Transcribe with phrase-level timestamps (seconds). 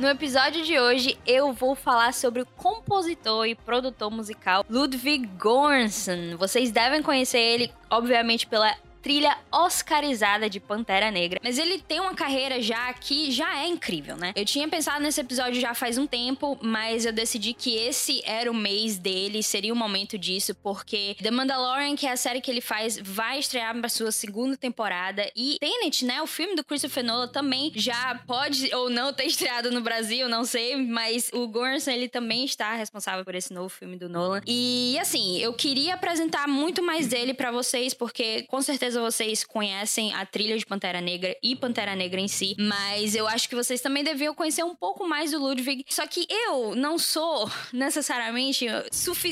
[0.00, 6.38] No episódio de hoje eu vou falar sobre o compositor e produtor musical Ludwig Göransson.
[6.38, 11.40] Vocês devem conhecer ele, obviamente, pela trilha oscarizada de Pantera Negra.
[11.42, 14.32] Mas ele tem uma carreira já que já é incrível, né?
[14.36, 18.50] Eu tinha pensado nesse episódio já faz um tempo, mas eu decidi que esse era
[18.50, 22.50] o mês dele, seria o momento disso, porque The Mandalorian, que é a série que
[22.50, 27.04] ele faz, vai estrear para sua segunda temporada e Tenet, né, o filme do Christopher
[27.04, 31.90] Nolan também já pode ou não ter estreado no Brasil, não sei, mas o Gorson
[31.90, 34.40] ele também está responsável por esse novo filme do Nolan.
[34.46, 39.44] E assim, eu queria apresentar muito mais dele para vocês porque com certeza certeza vocês
[39.44, 43.54] conhecem a trilha de Pantera Negra e Pantera Negra em si, mas eu acho que
[43.54, 45.84] vocês também deviam conhecer um pouco mais do Ludwig.
[45.88, 48.66] Só que eu não sou necessariamente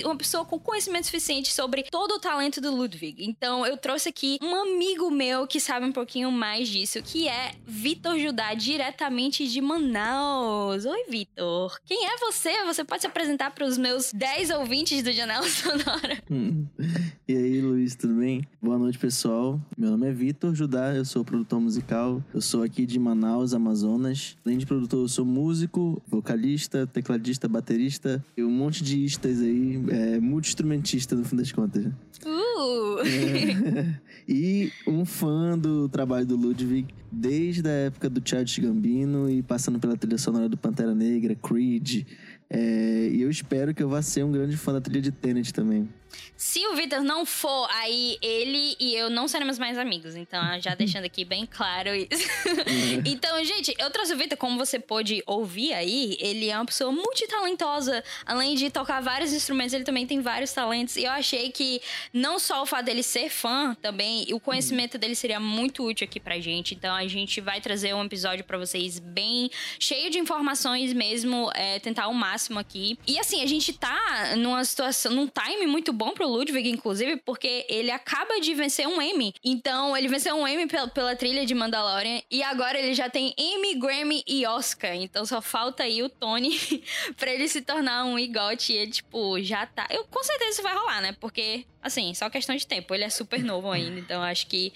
[0.05, 3.25] uma pessoa com conhecimento suficiente sobre todo o talento do Ludwig.
[3.25, 7.53] Então eu trouxe aqui um amigo meu que sabe um pouquinho mais disso, que é
[7.67, 10.85] Vitor Judá, diretamente de Manaus.
[10.85, 11.79] Oi, Vitor.
[11.85, 12.65] Quem é você?
[12.65, 16.23] Você pode se apresentar para os meus 10 ouvintes do Janela Sonora.
[17.29, 18.43] E aí, Luiz, tudo bem?
[18.63, 19.61] Boa noite, pessoal pessoal.
[19.77, 22.23] Meu nome é Vitor Judá, eu sou produtor musical.
[22.35, 24.37] Eu sou aqui de Manaus, Amazonas.
[24.45, 29.83] Além de produtor, eu sou músico, vocalista, tecladista, baterista e um monte de istas aí,
[29.89, 31.87] é, multi-instrumentista no fim das contas.
[31.87, 32.99] Uh!
[33.01, 39.43] É, e um fã do trabalho do Ludwig desde a época do Childish Gambino e
[39.43, 42.07] passando pela trilha sonora do Pantera Negra, Creed.
[42.51, 45.53] É, e eu espero que eu vá ser um grande fã da trilha de Tenet
[45.53, 45.89] também.
[46.37, 50.15] Se o Vitor não for, aí ele e eu não seremos mais amigos.
[50.15, 52.29] Então, já deixando aqui bem claro isso.
[53.05, 56.93] então, gente, eu trouxe o Vitor, como você pôde ouvir aí, ele é uma pessoa
[56.93, 58.03] multitalentosa.
[58.25, 60.97] Além de tocar vários instrumentos, ele também tem vários talentos.
[60.97, 61.81] E eu achei que
[62.13, 66.21] não só o fato dele ser fã, também o conhecimento dele seria muito útil aqui
[66.21, 66.75] pra gente.
[66.75, 71.79] Então, a gente vai trazer um episódio para vocês bem cheio de informações mesmo, é,
[71.79, 72.99] tentar o máximo aqui.
[73.07, 77.65] E assim, a gente tá numa situação, num time muito bom pro Ludwig, inclusive, porque
[77.69, 79.35] ele acaba de vencer um Emmy.
[79.45, 83.35] Então, ele venceu um Emmy pela, pela trilha de Mandalorian e agora ele já tem
[83.39, 84.95] Emmy, Grammy e Oscar.
[84.95, 86.59] Então, só falta aí o Tony
[87.17, 88.73] pra ele se tornar um igote.
[88.73, 89.87] E ele, tipo, já tá.
[89.91, 91.17] Eu com certeza isso vai rolar, né?
[91.21, 92.95] Porque assim, só questão de tempo.
[92.95, 94.73] Ele é super novo ainda, então acho que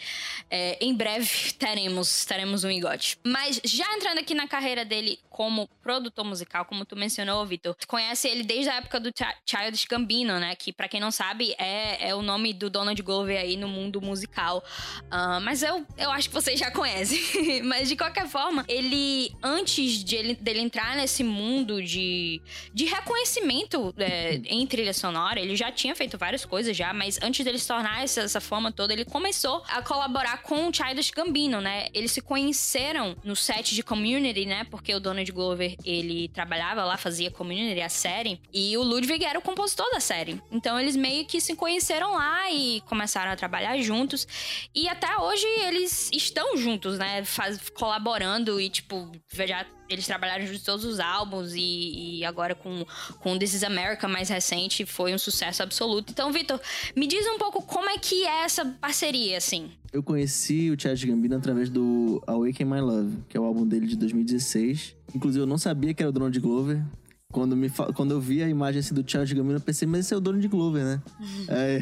[0.50, 3.18] é, em breve teremos, teremos um igote.
[3.24, 8.28] Mas já entrando aqui na carreira dele como produtor musical, como tu mencionou, Vitor, conhece
[8.28, 9.10] ele desde a época do
[9.46, 10.54] Childish Gambino, né?
[10.54, 14.00] Que para quem não sabe é, é o nome do Donald Glover aí no mundo
[14.00, 14.62] musical.
[15.04, 17.62] Uh, mas eu, eu acho que vocês já conhecem.
[17.64, 22.40] mas de qualquer forma, ele antes de ele, dele entrar nesse mundo de,
[22.72, 27.44] de reconhecimento é, em trilha sonora, ele já tinha feito várias coisas já, mas antes
[27.44, 31.60] dele se tornar essa, essa fama toda, ele começou a colaborar com o Childish Gambino,
[31.60, 31.88] né?
[31.92, 34.62] Eles se conheceram no set de Community, né?
[34.70, 39.36] Porque o Donald Glover, ele trabalhava lá, fazia Community, a série, e o Ludwig era
[39.36, 40.40] o compositor da série.
[40.48, 44.24] Então eles meio que se conheceram lá e começaram a trabalhar juntos.
[44.72, 47.24] E até hoje eles estão juntos, né?
[47.24, 52.84] Faz, colaborando e, tipo, já eles trabalharam juntos todos os álbuns e, e, agora com,
[53.20, 56.10] com This is America mais recente foi um sucesso absoluto.
[56.12, 56.60] Então, Vitor,
[56.96, 59.70] me diz um pouco como é que é essa parceria, assim.
[59.92, 63.86] Eu conheci o Chad Gambino através do Awaken My Love, que é o álbum dele
[63.86, 64.96] de 2016.
[65.14, 66.82] Inclusive, eu não sabia que era o Donald Glover.
[67.30, 70.12] Quando, me, quando eu vi a imagem assim, do Charles Gambino, eu pensei, mas esse
[70.12, 71.02] é o dono de Glover, né?
[71.48, 71.80] É,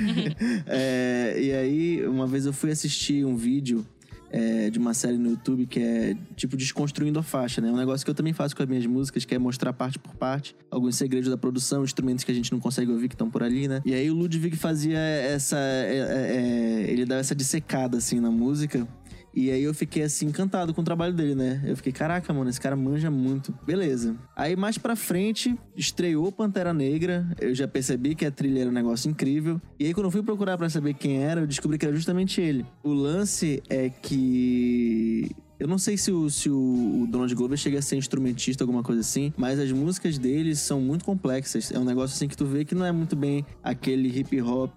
[1.37, 3.85] é, e aí, uma vez eu fui assistir um vídeo
[4.31, 7.71] é, de uma série no YouTube que é tipo Desconstruindo a Faixa, né?
[7.71, 10.15] Um negócio que eu também faço com as minhas músicas, que é mostrar parte por
[10.15, 13.43] parte alguns segredos da produção, instrumentos que a gente não consegue ouvir que estão por
[13.43, 13.83] ali, né?
[13.85, 15.57] E aí o Ludwig fazia essa.
[15.57, 18.87] É, é, é ele dava essa dissecada assim na música.
[19.35, 21.63] E aí eu fiquei assim encantado com o trabalho dele, né?
[21.65, 23.55] Eu fiquei, caraca, mano, esse cara manja muito.
[23.65, 24.17] Beleza.
[24.37, 27.27] Aí mais pra frente, estreou Pantera Negra.
[27.41, 29.61] Eu já percebi que a trilha era um negócio incrível.
[29.79, 32.41] E aí quando eu fui procurar para saber quem era, eu descobri que era justamente
[32.41, 32.67] ele.
[32.83, 35.31] O lance é que
[35.61, 39.03] eu não sei se o, se o, Donald Glover chega a ser instrumentista, alguma coisa
[39.03, 41.71] assim, mas as músicas dele são muito complexas.
[41.71, 44.73] É um negócio assim que tu vê que não é muito bem aquele hip hop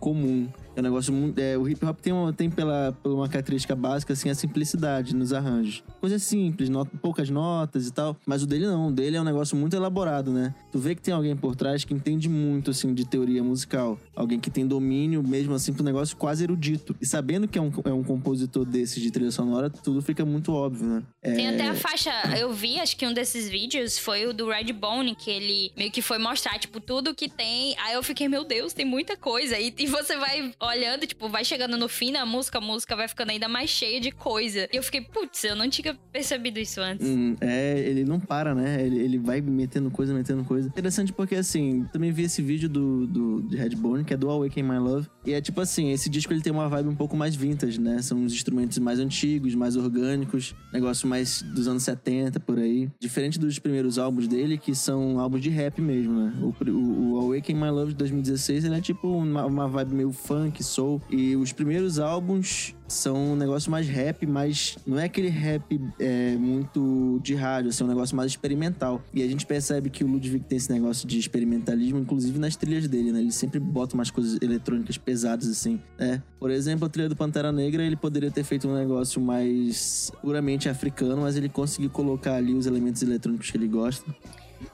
[0.00, 0.48] comum.
[0.76, 1.38] É um negócio muito.
[1.38, 5.14] É, o hip hop tem, uma, tem pela, pela uma característica básica, assim, a simplicidade
[5.14, 5.82] nos arranjos.
[6.00, 8.16] Coisa simples, not, poucas notas e tal.
[8.26, 8.88] Mas o dele não.
[8.88, 10.54] O dele é um negócio muito elaborado, né?
[10.70, 13.98] Tu vê que tem alguém por trás que entende muito, assim, de teoria musical.
[14.14, 16.94] Alguém que tem domínio, mesmo assim, pro negócio quase erudito.
[17.00, 20.52] E sabendo que é um, é um compositor desse de trilha sonora, tudo fica muito
[20.52, 21.02] óbvio, né?
[21.22, 21.32] É...
[21.32, 22.10] Tem até a faixa.
[22.38, 26.02] Eu vi, acho que um desses vídeos foi o do Redbone, que ele meio que
[26.02, 27.76] foi mostrar, tipo, tudo que tem.
[27.78, 29.58] Aí eu fiquei, meu Deus, tem muita coisa.
[29.58, 33.08] E, e você vai olhando, tipo, vai chegando no fim da música, a música vai
[33.08, 34.68] ficando ainda mais cheia de coisa.
[34.72, 37.06] E eu fiquei, putz, eu não tinha percebido isso antes.
[37.06, 38.84] Hum, é, ele não para, né?
[38.84, 40.68] Ele, ele vai metendo coisa, metendo coisa.
[40.68, 44.62] Interessante porque, assim, também vi esse vídeo do, do de Redbone, que é do Awaken
[44.62, 45.08] My Love.
[45.24, 48.00] E é tipo assim, esse disco ele tem uma vibe um pouco mais vintage, né?
[48.02, 52.90] São os instrumentos mais antigos, mais orgânicos, negócio mais dos anos 70, por aí.
[52.98, 56.32] Diferente dos primeiros álbuns dele, que são álbuns de rap mesmo, né?
[56.40, 60.12] O, o, o Awaken My Love de 2016, ele é tipo uma, uma vibe meio
[60.12, 61.00] funk, soul.
[61.08, 66.36] E os primeiros álbuns são um negócio mais rap, mas não é aquele rap é,
[66.36, 69.02] muito de rádio, assim, é um negócio mais experimental.
[69.14, 72.88] E a gente percebe que o Ludwig tem esse negócio de experimentalismo, inclusive nas trilhas
[72.88, 73.20] dele, né?
[73.20, 76.22] Ele sempre bota umas coisas eletrônicas pesadas, assim, né?
[76.38, 80.68] Por exemplo, a trilha do Pantera Negra, ele poderia ter feito um negócio mais puramente
[80.68, 84.04] africano, mas ele conseguiu colocar ali os elementos eletrônicos que ele gosta.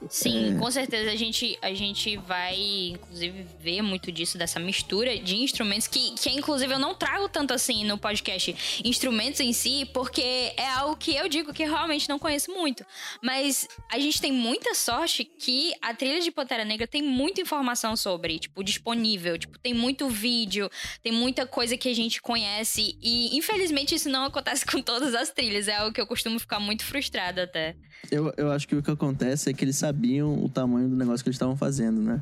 [0.09, 0.59] Sim, é...
[0.59, 2.57] com certeza a gente, a gente vai,
[2.93, 7.53] inclusive, ver muito disso, dessa mistura de instrumentos, que, que inclusive eu não trago tanto
[7.53, 12.19] assim no podcast instrumentos em si, porque é algo que eu digo que realmente não
[12.19, 12.85] conheço muito.
[13.21, 17.95] Mas a gente tem muita sorte que a trilha de Pantera Negra tem muita informação
[17.95, 19.37] sobre, tipo, disponível.
[19.37, 20.69] Tipo, tem muito vídeo,
[21.01, 22.97] tem muita coisa que a gente conhece.
[23.01, 25.67] E infelizmente isso não acontece com todas as trilhas.
[25.67, 27.75] É algo que eu costumo ficar muito frustrada até.
[28.11, 31.23] Eu, eu acho que o que acontece é que eles sabiam o tamanho do negócio
[31.23, 32.21] que eles estavam fazendo, né?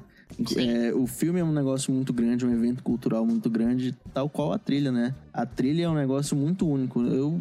[0.57, 4.51] É, o filme é um negócio muito grande, um evento cultural muito grande, tal qual
[4.51, 5.13] a trilha, né?
[5.31, 7.01] A trilha é um negócio muito único.
[7.03, 7.39] Eu,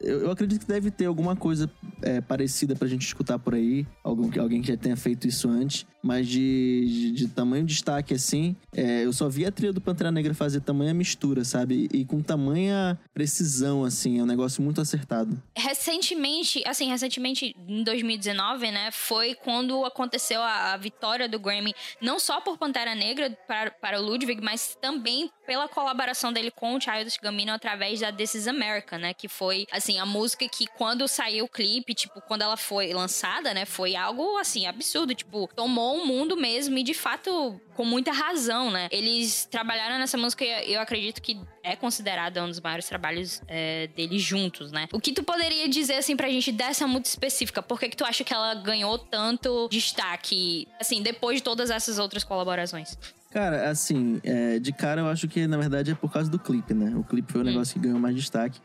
[0.00, 1.70] eu, eu acredito que deve ter alguma coisa
[2.02, 5.86] é, parecida pra gente escutar por aí, algum, alguém que já tenha feito isso antes,
[6.02, 10.10] mas de, de, de tamanho destaque assim, é, eu só vi a trilha do Pantera
[10.10, 11.88] Negra fazer tamanha mistura, sabe?
[11.92, 15.40] E com tamanha precisão, assim, é um negócio muito acertado.
[15.56, 22.18] Recentemente, assim, recentemente, em 2019, né, foi quando aconteceu a, a vitória do Grammy, não
[22.18, 26.80] só por Pantera Negra para, para o Ludwig, mas também pela colaboração dele com o
[26.80, 31.06] Childish Gambino através da This is America, né, que foi, assim, a música que quando
[31.06, 35.96] saiu o clipe, tipo, quando ela foi lançada, né, foi algo, assim, absurdo, tipo, tomou
[35.96, 40.74] um mundo mesmo e, de fato, com muita razão, né, eles trabalharam nessa música e
[40.74, 44.88] eu acredito que é considerada um dos maiores trabalhos é, deles juntos, né.
[44.92, 47.62] O que tu poderia dizer, assim, pra gente dessa música específica?
[47.62, 51.98] Por que que tu acha que ela ganhou tanto destaque, assim, depois de todas essas
[51.98, 52.98] outras colaborações?
[53.30, 56.72] Cara, assim, é, de cara eu acho que na verdade é por causa do clipe,
[56.72, 56.94] né?
[56.96, 57.46] O clipe foi o hum.
[57.46, 58.58] negócio que ganhou mais destaque.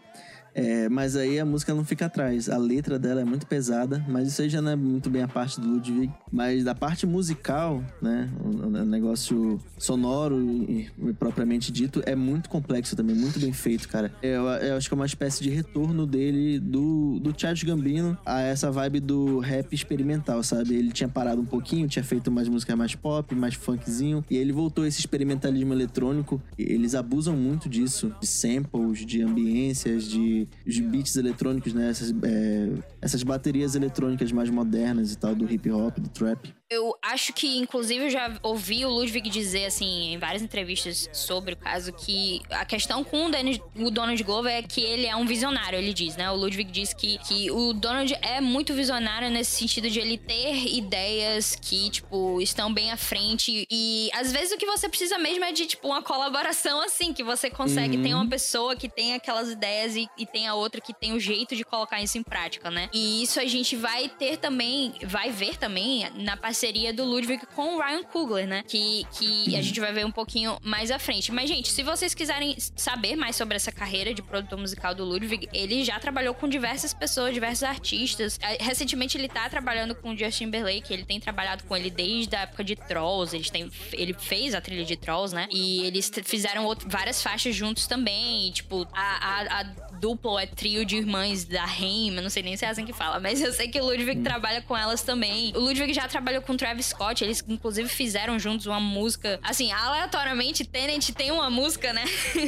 [0.55, 2.49] É, mas aí a música não fica atrás.
[2.49, 5.27] A letra dela é muito pesada, mas isso aí já não é muito bem a
[5.27, 6.11] parte do Ludwig.
[6.31, 8.29] Mas da parte musical, né?
[8.43, 14.11] O, negócio sonoro e, propriamente dito é muito complexo também, muito bem feito, cara.
[14.21, 18.41] Eu, eu, acho que é uma espécie de retorno dele, do, do Chad Gambino, a
[18.41, 20.75] essa vibe do rap experimental, sabe?
[20.75, 24.51] Ele tinha parado um pouquinho, tinha feito umas músicas mais pop, mais funkzinho, e ele
[24.51, 26.41] voltou a esse experimentalismo eletrônico.
[26.57, 31.89] Eles abusam muito disso, de samples, de ambiências, de os beats eletrônicos, né?
[31.89, 32.69] Essas, é,
[33.01, 36.53] essas baterias eletrônicas mais modernas e tal, do hip hop, do trap.
[36.73, 41.53] Eu acho que, inclusive, eu já ouvi o Ludwig dizer, assim, em várias entrevistas sobre
[41.53, 45.15] o caso, que a questão com o, Dennis, o Donald Glover é que ele é
[45.15, 46.31] um visionário, ele diz, né?
[46.31, 50.67] O Ludwig diz que, que o Donald é muito visionário nesse sentido de ele ter
[50.75, 53.67] ideias que, tipo, estão bem à frente.
[53.69, 57.23] E às vezes o que você precisa mesmo é de, tipo, uma colaboração assim, que
[57.23, 58.03] você consegue uhum.
[58.03, 61.19] ter uma pessoa que tem aquelas ideias e, e tem a outra que tem o
[61.19, 62.89] jeito de colocar isso em prática, né?
[62.93, 67.75] E isso a gente vai ter também, vai ver também na parceria do Ludwig com
[67.75, 68.63] o Ryan Coogler, né?
[68.65, 71.29] Que, que a gente vai ver um pouquinho mais à frente.
[71.31, 75.49] Mas, gente, se vocês quiserem saber mais sobre essa carreira de produtor musical do Ludwig,
[75.51, 78.39] ele já trabalhou com diversas pessoas, diversos artistas.
[78.41, 82.35] É, recentemente ele tá trabalhando com o Justin Timberlake, ele tem trabalhado com ele desde
[82.35, 85.47] a época de Trolls, ele, tem, ele fez a trilha de Trolls, né?
[85.51, 88.47] E eles fizeram outro, várias faixas juntos também.
[88.47, 89.63] E, tipo, a, a, a
[90.03, 93.21] duplo, é trio de irmãs da Reima, não sei nem se é assim que fala,
[93.21, 94.23] mas eu sei que o Ludwig hum.
[94.23, 95.53] trabalha com elas também.
[95.55, 99.71] O Ludwig já trabalhou com o Travis Scott, eles inclusive fizeram juntos uma música, assim,
[99.71, 102.03] aleatoriamente, Tenant tem uma música, né?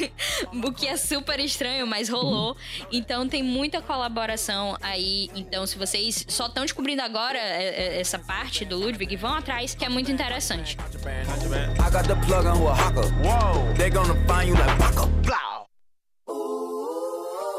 [0.51, 2.57] o que é super estranho, mas rolou.
[2.91, 5.29] Então tem muita colaboração aí.
[5.33, 9.73] Então, se vocês só estão descobrindo agora é, é, essa parte do Ludwig, vão atrás,
[9.73, 10.75] que é muito interessante.
[10.75, 13.05] I got the plug on a hawker.
[13.23, 13.73] Whoa.
[13.77, 15.64] They gonna find you like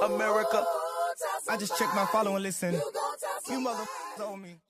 [0.07, 0.65] America.
[1.49, 2.75] I just my follow and listen.
[3.49, 3.61] You
[4.37, 4.61] me.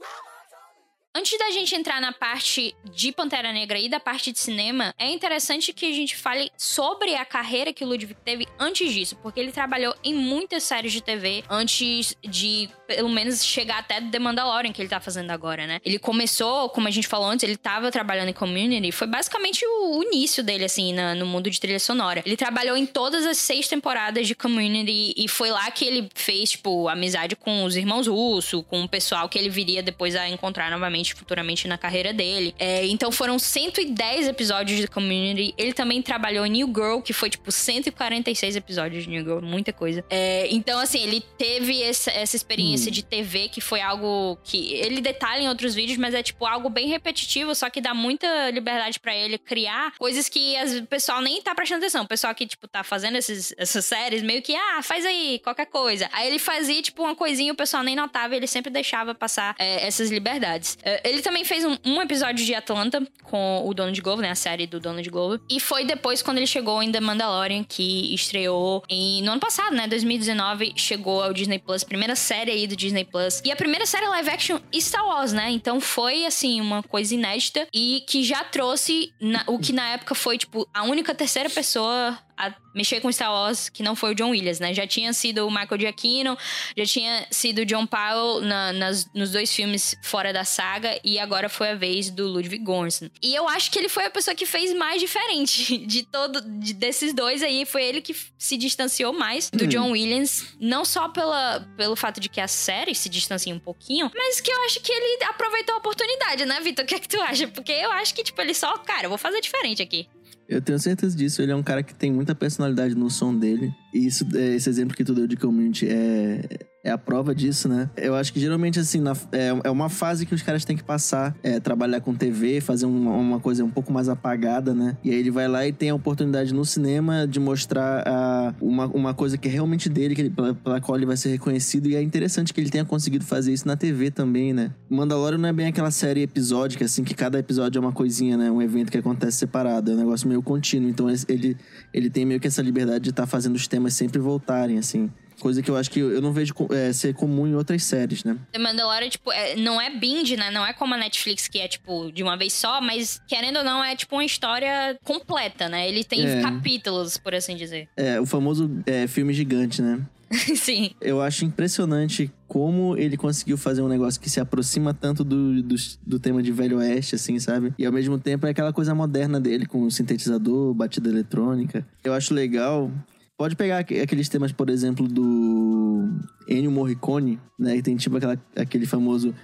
[1.19, 5.09] Antes da gente entrar na parte de Pantera Negra e da parte de cinema, é
[5.09, 9.41] interessante que a gente fale sobre a carreira que o Ludwig teve antes disso, porque
[9.41, 14.73] ele trabalhou em muitas séries de TV antes de pelo menos chegar até The Mandalorian
[14.73, 15.81] que ele tá fazendo agora, né?
[15.85, 20.03] Ele começou, como a gente falou antes, ele tava trabalhando em Community, foi basicamente o,
[20.05, 22.23] início dele, assim, na, no mundo de trilha sonora.
[22.25, 26.53] Ele trabalhou em todas as seis temporadas de Community e foi lá que ele fez,
[26.53, 30.71] tipo, amizade com os irmãos Russo, com o pessoal que ele viria depois a encontrar
[30.71, 32.55] novamente futuramente na carreira dele.
[32.59, 35.55] É, então foram 110 episódios de Community.
[35.59, 39.73] Ele também trabalhou em New Girl, que foi, tipo, 146 episódios de New Girl, muita
[39.73, 40.05] coisa.
[40.09, 42.91] É, então, assim, ele teve essa, essa experiência hum.
[42.91, 46.69] de TV que foi algo que ele detalha em outros vídeos, mas é, tipo, algo
[46.69, 51.41] bem repetitivo, só que dá muita liberdade para ele criar coisas que o pessoal nem
[51.41, 52.05] tá prestando atenção.
[52.05, 55.67] O pessoal que, tipo, tá fazendo esses, essas séries, meio que, ah, faz aí, qualquer
[55.67, 56.09] coisa.
[56.13, 59.87] Aí ele fazia, tipo, uma coisinha, o pessoal nem notava, ele sempre deixava passar é,
[59.87, 60.79] essas liberdades.
[60.83, 64.31] É, ele também fez um, um, episódio de Atlanta com o Donald Glover, né?
[64.31, 65.41] A série do Donald Glover.
[65.51, 69.75] E foi depois, quando ele chegou em The Mandalorian, que estreou em, no ano passado,
[69.75, 69.87] né?
[69.87, 73.41] 2019, chegou ao Disney Plus, primeira série aí do Disney Plus.
[73.45, 75.51] E a primeira série live action Star Wars, né?
[75.51, 80.15] Então foi, assim, uma coisa inédita e que já trouxe na, o que na época
[80.15, 84.15] foi, tipo, a única terceira pessoa a mexer com Star Wars que não foi o
[84.15, 84.75] John Williams, né?
[84.75, 86.37] Já tinha sido o Michael Giacchino,
[86.77, 91.19] já tinha sido o John Powell na, nas, nos dois filmes fora da saga e
[91.19, 93.09] agora foi a vez do Ludwig Göransson.
[93.23, 96.75] E eu acho que ele foi a pessoa que fez mais diferente de todo de,
[96.75, 99.69] desses dois aí, foi ele que se distanciou mais do hum.
[99.69, 104.11] John Williams, não só pela, pelo fato de que a série se distancia um pouquinho,
[104.15, 106.85] mas que eu acho que ele aproveitou a oportunidade, né, Vitor?
[106.85, 107.49] O que é que tu acha?
[107.49, 110.09] Porque eu acho que tipo ele só, cara, eu vou fazer diferente aqui.
[110.49, 111.43] Eu tenho certeza disso.
[111.43, 113.73] Ele é um cara que tem muita personalidade no som dele.
[113.93, 116.41] E isso, é, esse exemplo que tu deu de community é,
[116.85, 117.91] é a prova disso, né?
[117.97, 120.85] Eu acho que geralmente, assim, na, é, é uma fase que os caras têm que
[120.85, 124.97] passar, é, trabalhar com TV, fazer uma, uma, coisa um pouco mais apagada, né?
[125.03, 128.26] E aí ele vai lá e tem a oportunidade no cinema de mostrar a,
[128.61, 131.31] uma, uma coisa que é realmente dele, que ele, pela, pela qual ele vai ser
[131.31, 131.89] reconhecido.
[131.89, 134.71] E é interessante que ele tenha conseguido fazer isso na TV também, né?
[134.89, 138.51] Mandalorian não é bem aquela série episódica, assim, que cada episódio é uma coisinha, né?
[138.51, 139.91] Um evento que acontece separado.
[139.91, 140.89] É um negócio meio contínuo.
[140.89, 141.57] Então ele,
[141.93, 145.11] ele tem meio que essa liberdade de estar tá fazendo os temas sempre voltarem, assim.
[145.41, 148.37] Coisa que eu acho que eu não vejo é, ser comum em outras séries, né?
[148.53, 150.51] The Mandalorian, tipo, é, não é binge, né?
[150.51, 153.65] Não é como a Netflix, que é, tipo, de uma vez só, mas, querendo ou
[153.65, 155.89] não, é, tipo, uma história completa, né?
[155.89, 156.41] Ele tem é.
[156.41, 157.89] capítulos, por assim dizer.
[157.97, 160.01] É, o famoso é, filme gigante, né?
[160.57, 160.91] Sim.
[161.01, 165.77] Eu acho impressionante como ele conseguiu fazer um negócio que se aproxima tanto do, do,
[166.05, 167.73] do, tema de Velho Oeste, assim, sabe?
[167.79, 171.87] E ao mesmo tempo é aquela coisa moderna dele, com o sintetizador, batida eletrônica.
[172.03, 172.91] Eu acho legal
[173.39, 176.09] Pode pegar aqueles temas, por exemplo, do
[176.49, 177.77] Ennio Morricone, né?
[177.77, 179.35] Que tem tipo aquela, aquele famoso...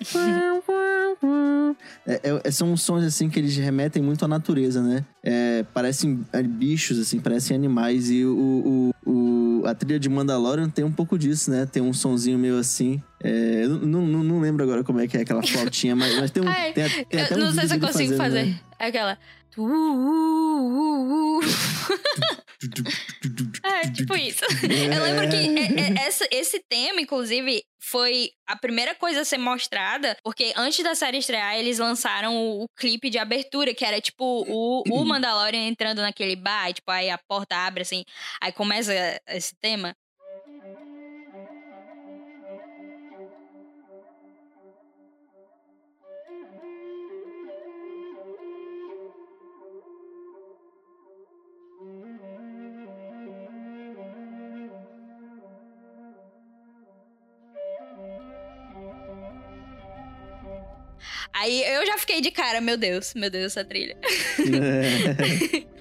[2.06, 5.04] É, é, são sons assim que eles remetem muito à natureza, né?
[5.24, 8.10] É, parecem é, bichos, assim, parecem animais.
[8.10, 11.66] E o, o, o, a trilha de Mandalorian tem um pouco disso, né?
[11.66, 13.02] Tem um sonzinho meio assim.
[13.22, 16.30] É, eu não, não, não, lembro agora como é que é aquela flautinha, mas, mas
[16.30, 16.46] tem um.
[16.48, 18.44] Ai, tem, tem até um não sei se eu consigo fazendo, fazer.
[18.46, 19.18] Né?
[19.58, 21.40] É aquela.
[23.64, 24.44] é, tipo isso.
[24.64, 29.38] Eu lembro que é, é, essa, esse tema, inclusive, foi a primeira coisa a ser
[29.38, 34.00] mostrada, porque antes da série estrear, eles lançaram o, o clipe de abertura, que era
[34.00, 38.04] tipo o, o Mandalorian entrando naquele bar, e, tipo, aí a porta abre assim,
[38.40, 38.92] aí começa
[39.28, 39.94] esse tema.
[61.32, 63.96] Aí eu já fiquei de cara, meu Deus, meu Deus, essa trilha.
[64.38, 65.66] É.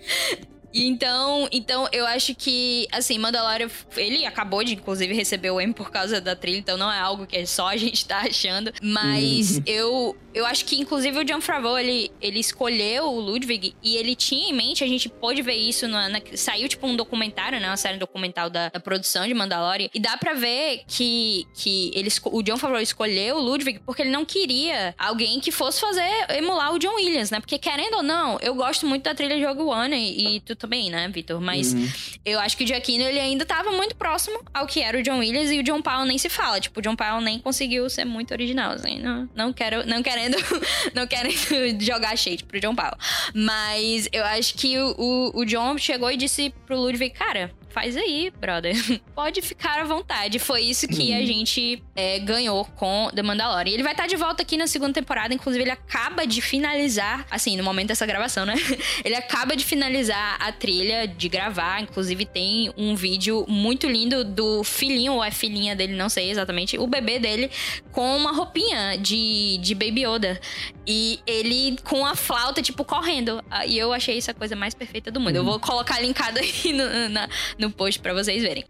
[0.78, 5.90] Então, então eu acho que, assim, Mandalorian, ele acabou de, inclusive, receber o M por
[5.90, 8.74] causa da trilha, então não é algo que só a gente tá achando.
[8.82, 9.64] Mas uhum.
[9.66, 14.16] eu, eu acho que, inclusive, o John Favreau, ele, ele escolheu o Ludwig e ele
[14.18, 17.70] tinha em mente, a gente pôde ver isso, na, na saiu, tipo, um documentário, né?
[17.70, 19.88] Uma série documental da, da, produção de Mandalorian.
[19.94, 24.12] E dá pra ver que, que ele, o John Favreau escolheu o Ludwig porque ele
[24.12, 27.40] não queria alguém que fosse fazer, emular o John Williams, né?
[27.40, 30.90] Porque, querendo ou não, eu gosto muito da trilha de One e, e tu também,
[30.90, 31.40] né, Vitor?
[31.40, 31.88] Mas uhum.
[32.26, 35.20] eu acho que o Giacchino, ele ainda tava muito próximo ao que era o John
[35.20, 36.60] Williams e o John Powell nem se fala.
[36.60, 39.00] Tipo, o John Powell nem conseguiu ser muito original, assim.
[39.00, 40.04] Não, não quero, não
[40.94, 41.36] não querendo
[41.84, 42.98] jogar shade pro John Powell.
[43.34, 47.98] Mas eu acho que o, o, o John chegou e disse pro Ludwig, cara, faz
[47.98, 48.74] aí, brother.
[49.14, 50.40] Pode ficar à vontade.
[50.40, 53.74] Foi isso que a gente é, ganhou com The Mandalorian.
[53.74, 55.34] Ele vai estar de volta aqui na segunda temporada.
[55.34, 58.56] Inclusive, ele acaba de finalizar, assim, no momento dessa gravação, né?
[59.04, 61.82] Ele acaba de finalizar a trilha, de gravar.
[61.82, 66.78] Inclusive, tem um vídeo muito lindo do filhinho, ou é filhinha dele, não sei exatamente,
[66.78, 67.52] o bebê dele,
[67.92, 70.40] com uma roupinha de, de Baby Yoda.
[70.88, 73.44] E ele com a flauta, tipo, correndo.
[73.52, 75.36] Ah, E eu achei isso a coisa mais perfeita do mundo.
[75.36, 77.28] Eu vou colocar linkado aí no, na-
[77.60, 78.66] no post pra vocês verem.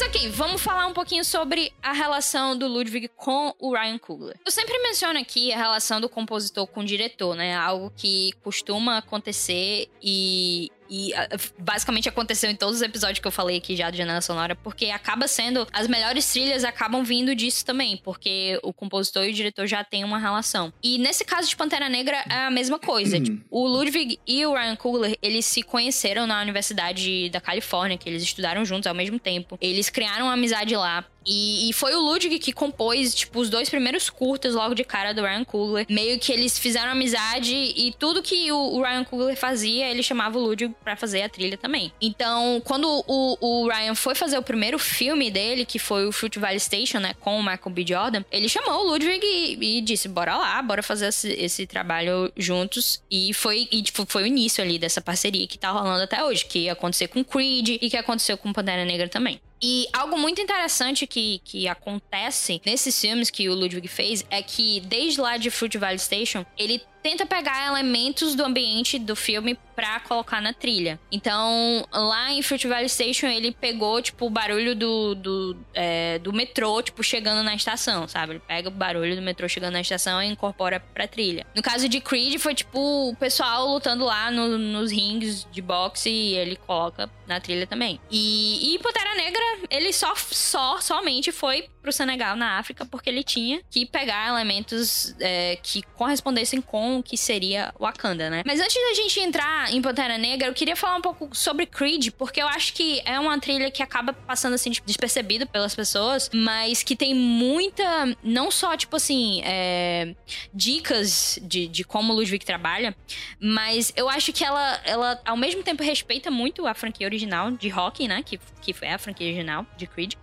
[0.02, 4.38] ok, vamos falar um pouquinho sobre a relação do Ludwig com o Ryan Coogler.
[4.46, 7.56] Eu sempre menciono aqui a relação do compositor com o diretor, né?
[7.56, 11.12] Algo que costuma acontecer e, e
[11.58, 14.86] basicamente aconteceu em todos os episódios que eu falei aqui já de Janela Sonora, porque
[14.86, 15.66] acaba sendo.
[15.72, 20.02] As melhores trilhas acabam vindo disso também, porque o compositor e o diretor já têm
[20.02, 20.72] uma relação.
[20.82, 23.18] E nesse caso de Pantera Negra é a mesma coisa.
[23.22, 28.08] tipo, o Ludwig e o Ryan Coogler, eles se conheceram na Universidade da Califórnia, que
[28.08, 29.56] eles estudaram juntos ao mesmo tempo.
[29.60, 31.04] Eles criaram uma amizade lá.
[31.26, 35.12] E, e foi o Ludwig que compôs, tipo, os dois primeiros curtas logo de cara
[35.12, 35.86] do Ryan Coogler.
[35.88, 40.38] Meio que eles fizeram amizade e tudo que o, o Ryan Coogler fazia, ele chamava
[40.38, 41.92] o Ludwig pra fazer a trilha também.
[42.00, 46.38] Então, quando o, o Ryan foi fazer o primeiro filme dele, que foi o Fruit
[46.38, 47.84] Valley Station, né, com o Michael B.
[47.86, 52.32] Jordan, ele chamou o Ludwig e, e disse: bora lá, bora fazer esse, esse trabalho
[52.36, 53.02] juntos.
[53.10, 56.44] E foi, e, tipo, foi o início ali dessa parceria que tá rolando até hoje,
[56.44, 59.40] que ia acontecer com Creed e que aconteceu com Pantera Negra também.
[59.62, 64.80] E algo muito interessante que, que acontece nesses filmes que o Ludwig fez é que,
[64.80, 69.98] desde lá de Fruit Valley Station, ele tenta pegar elementos do ambiente do filme pra
[70.00, 71.00] colocar na trilha.
[71.10, 76.32] Então, lá em Fruit Valley Station, ele pegou, tipo, o barulho do, do, é, do
[76.32, 78.32] metrô, tipo, chegando na estação, sabe?
[78.34, 81.46] Ele pega o barulho do metrô chegando na estação e incorpora pra trilha.
[81.54, 82.78] No caso de Creed, foi, tipo,
[83.10, 87.98] o pessoal lutando lá no- nos rings de boxe e ele coloca na trilha também.
[88.10, 93.22] E, e Pantera Negra, ele só, só, somente foi pro Senegal, na África, porque ele
[93.24, 98.42] tinha que pegar elementos é, que correspondessem com o que seria Wakanda, né?
[98.44, 102.10] Mas antes da gente entrar em Pantera Negra, eu queria falar um pouco sobre Creed,
[102.18, 106.30] porque eu acho que é uma trilha que acaba passando assim tipo, despercebido pelas pessoas,
[106.32, 110.14] mas que tem muita, não só tipo assim, é,
[110.52, 112.94] dicas de, de como o Ludwig trabalha,
[113.40, 117.68] mas eu acho que ela, ela ao mesmo tempo respeita muito a franquia original de
[117.68, 118.22] Rock, né?
[118.22, 120.14] Que, que é a franquia original de Creed.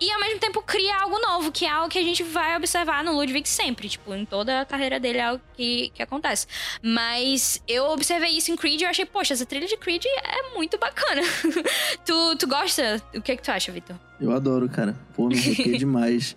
[0.00, 3.04] E ao mesmo tempo cria algo novo, que é algo que a gente vai observar
[3.04, 3.88] no Ludwig sempre.
[3.88, 6.46] Tipo, em toda a carreira dele é algo que, que acontece.
[6.82, 10.76] Mas eu observei isso em Creed e achei, poxa, essa trilha de Creed é muito
[10.76, 11.22] bacana.
[12.04, 13.00] tu, tu gosta?
[13.14, 13.96] O que é que tu acha, Vitor?
[14.20, 14.94] Eu adoro, cara.
[15.14, 16.36] Pô, me arrepiei demais.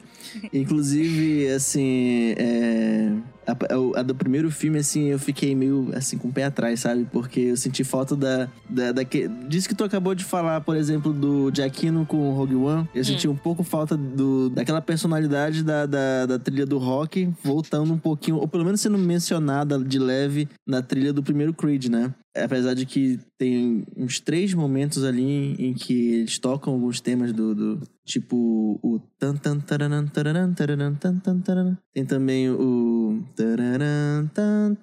[0.51, 3.11] Inclusive, assim, é...
[3.45, 7.05] a, a do primeiro filme, assim, eu fiquei meio, assim, com o pé atrás, sabe?
[7.11, 8.47] Porque eu senti falta da...
[8.69, 9.27] da, da que...
[9.27, 12.87] Disso que tu acabou de falar, por exemplo, do Giacchino com o Rogue One.
[12.95, 17.93] Eu senti um pouco falta do, daquela personalidade da, da, da trilha do rock, voltando
[17.93, 22.13] um pouquinho, ou pelo menos sendo mencionada de leve na trilha do primeiro Creed, né?
[22.35, 27.53] Apesar de que tem uns três momentos ali em que eles tocam alguns temas do.
[27.53, 31.77] do- tipo o tan tan tan tan.
[31.93, 33.23] Tem também o.
[33.35, 34.75] tan,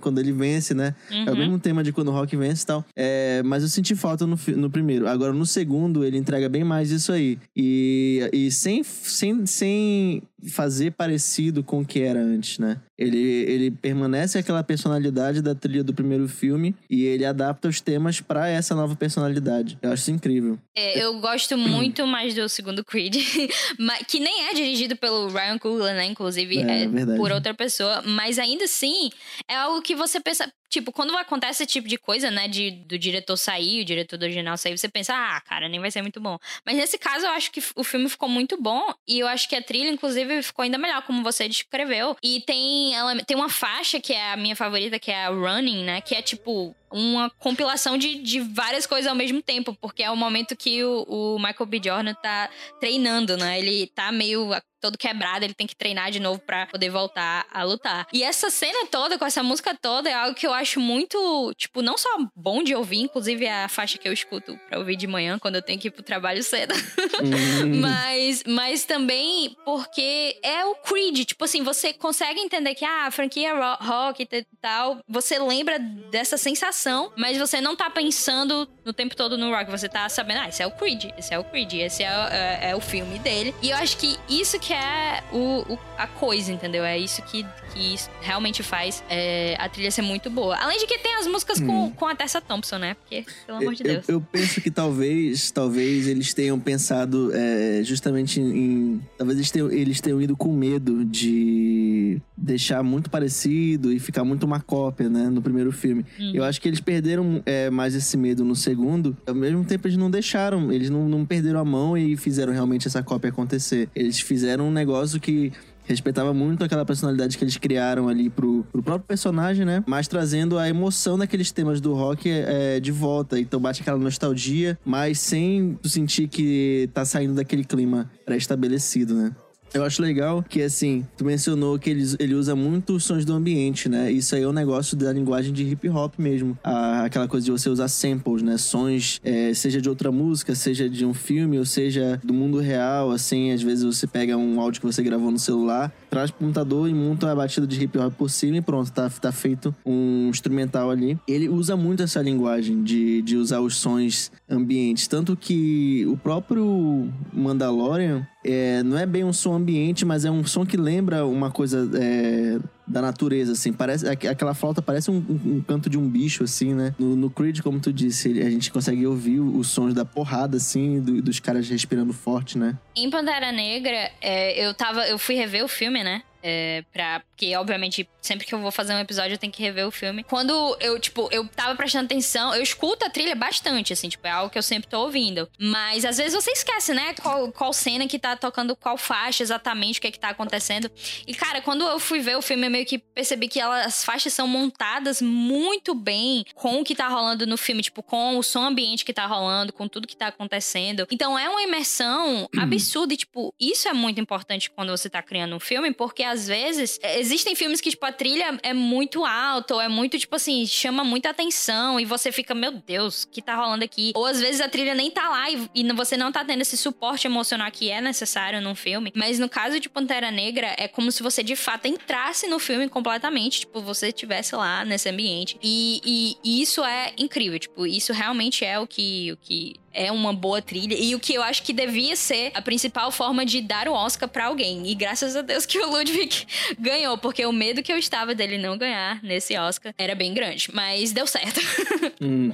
[0.00, 0.94] Quando ele vence, né?
[1.10, 1.36] É o Uhum.
[1.38, 2.84] mesmo tema de quando o Rock vence e tal.
[2.96, 5.06] É, mas eu senti falta no, no primeiro.
[5.08, 7.38] Agora, no segundo, ele entrega bem mais isso aí.
[7.56, 12.78] E, e sem, sem, sem fazer parecido com o que era antes, né?
[12.98, 18.20] Ele, ele permanece aquela personalidade da trilha do primeiro filme e ele adapta os temas
[18.20, 19.78] pra essa nova personalidade.
[19.82, 20.58] Eu acho isso incrível.
[20.76, 23.16] É, eu gosto muito mais do segundo Creed,
[24.08, 26.04] que nem é dirigido pelo Ryan Coogler, né?
[26.06, 27.18] Inclusive, É, é, verdade.
[27.18, 28.02] por outra pessoa.
[28.02, 29.10] Mas ainda assim,
[29.48, 30.52] é algo que você pensa.
[30.68, 32.48] Tipo, quando acontece esse tipo de coisa, né?
[32.48, 35.90] De, do diretor sair, o diretor do original sair, você pensa, ah, cara, nem vai
[35.90, 36.38] ser muito bom.
[36.64, 38.82] Mas nesse caso, eu acho que o filme ficou muito bom.
[39.06, 42.16] E eu acho que a trilha, inclusive, ficou ainda melhor, como você descreveu.
[42.22, 45.84] E tem, ela, tem uma faixa que é a minha favorita, que é a Running,
[45.84, 46.00] né?
[46.00, 50.16] Que é tipo uma compilação de, de várias coisas ao mesmo tempo, porque é o
[50.16, 51.80] momento que o, o Michael B.
[51.82, 52.50] Jordan tá
[52.80, 53.58] treinando, né?
[53.58, 54.50] Ele tá meio
[54.82, 58.06] todo quebrado, ele tem que treinar de novo pra poder voltar a lutar.
[58.12, 61.80] E essa cena toda, com essa música toda, é algo que eu acho muito, tipo,
[61.80, 65.38] não só bom de ouvir, inclusive a faixa que eu escuto pra ouvir de manhã,
[65.38, 66.74] quando eu tenho que ir pro trabalho cedo.
[67.22, 71.24] Hum, mas, mas também porque é o Creed.
[71.24, 75.78] Tipo assim, você consegue entender que ah, a franquia ro- rock e tal, você lembra
[75.78, 79.70] dessa sensação, mas você não tá pensando no tempo todo no rock.
[79.70, 82.70] Você tá sabendo, ah, esse é o Creed, esse é o Creed, esse é, é-
[82.70, 83.54] é o filme dele.
[83.62, 86.82] E eu acho que isso que que é o, o, a coisa, entendeu?
[86.82, 90.56] É isso que, que realmente faz é, a trilha ser muito boa.
[90.56, 91.66] Além de que tem as músicas hum.
[91.66, 92.94] com, com a Tessa Thompson, né?
[92.94, 94.08] Porque, pelo amor de Deus.
[94.08, 99.02] Eu, eu penso que talvez, talvez eles tenham pensado é, justamente em.
[99.18, 104.44] Talvez eles tenham, eles tenham ido com medo de deixar muito parecido e ficar muito
[104.44, 105.28] uma cópia, né?
[105.28, 106.04] No primeiro filme.
[106.18, 106.32] Uhum.
[106.34, 109.16] Eu acho que eles perderam é, mais esse medo no segundo.
[109.26, 112.88] Ao mesmo tempo, eles não deixaram, eles não, não perderam a mão e fizeram realmente
[112.88, 113.88] essa cópia acontecer.
[113.94, 115.52] Eles fizeram um negócio que
[115.84, 119.82] respeitava muito aquela personalidade que eles criaram ali pro, pro próprio personagem, né?
[119.86, 123.38] Mas trazendo a emoção daqueles temas do rock é, de volta.
[123.38, 129.34] Então bate aquela nostalgia, mas sem sentir que tá saindo daquele clima pré-estabelecido, né?
[129.74, 133.32] Eu acho legal que, assim, tu mencionou que ele, ele usa muito os sons do
[133.32, 134.12] ambiente, né?
[134.12, 136.58] Isso aí é um negócio da linguagem de hip hop mesmo.
[136.62, 138.58] A, aquela coisa de você usar samples, né?
[138.58, 143.10] Sons, é, seja de outra música, seja de um filme, ou seja do mundo real,
[143.10, 143.50] assim.
[143.50, 146.94] Às vezes você pega um áudio que você gravou no celular, traz pro computador e
[146.94, 150.90] monta uma batida de hip hop por cima e pronto, tá, tá feito um instrumental
[150.90, 151.18] ali.
[151.26, 155.06] Ele usa muito essa linguagem de, de usar os sons ambientes.
[155.06, 160.44] Tanto que o próprio Mandalorian é, não é bem um som ambiente, mas é um
[160.44, 163.72] som que lembra uma coisa é, da natureza, assim.
[163.72, 166.94] Parece, aquela flauta parece um, um, canto de um bicho, assim, né?
[166.98, 171.00] No, no, Creed, como tu disse, a gente consegue ouvir os sons da porrada, assim,
[171.00, 172.76] do, dos caras respirando forte, né?
[172.96, 175.06] Em Pantera Negra, é, eu tava.
[175.06, 176.22] Eu fui rever o filme, né?
[176.42, 179.84] É, pra, porque, obviamente, sempre que eu vou fazer um episódio, eu tenho que rever
[179.84, 180.22] o filme.
[180.22, 184.30] Quando eu, tipo, eu tava prestando atenção, eu escuto a trilha bastante, assim, tipo, é
[184.30, 185.50] algo que eu sempre tô ouvindo.
[185.58, 187.14] Mas às vezes você esquece, né?
[187.20, 190.88] Qual, qual cena que tá tocando qual faixa exatamente, o que é que tá acontecendo.
[191.26, 194.04] E, cara, quando eu fui ver o filme, eu meio que percebi que elas, as
[194.04, 198.42] faixas são montadas muito bem com o que tá rolando no filme, tipo, com o
[198.44, 201.08] som ambiente que tá rolando, com tudo que tá acontecendo.
[201.10, 205.56] Então é uma imersão absurda e, tipo, isso é muito importante quando você tá criando
[205.56, 207.00] um filme, porque às vezes,
[207.32, 211.02] existem filmes que, tipo, a trilha é muito alta, ou é muito, tipo assim, chama
[211.02, 214.12] muita atenção, e você fica, meu Deus, o que tá rolando aqui?
[214.14, 216.76] Ou às vezes a trilha nem tá lá e, e você não tá tendo esse
[216.76, 219.12] suporte emocional que é necessário num filme.
[219.14, 222.88] Mas no caso de Pantera Negra, é como se você de fato entrasse no filme
[222.88, 225.56] completamente, tipo, você estivesse lá nesse ambiente.
[225.62, 230.10] E, e, e, isso é incrível, tipo, isso realmente é o que, o que é
[230.10, 233.60] uma boa trilha e o que eu acho que devia ser a principal forma de
[233.60, 234.86] dar o Oscar para alguém.
[234.86, 236.46] E graças a Deus que o Ludwig
[236.78, 240.70] ganhou, porque o medo que eu estava dele não ganhar nesse Oscar era bem grande,
[240.72, 241.60] mas deu certo.
[242.20, 242.52] Hum.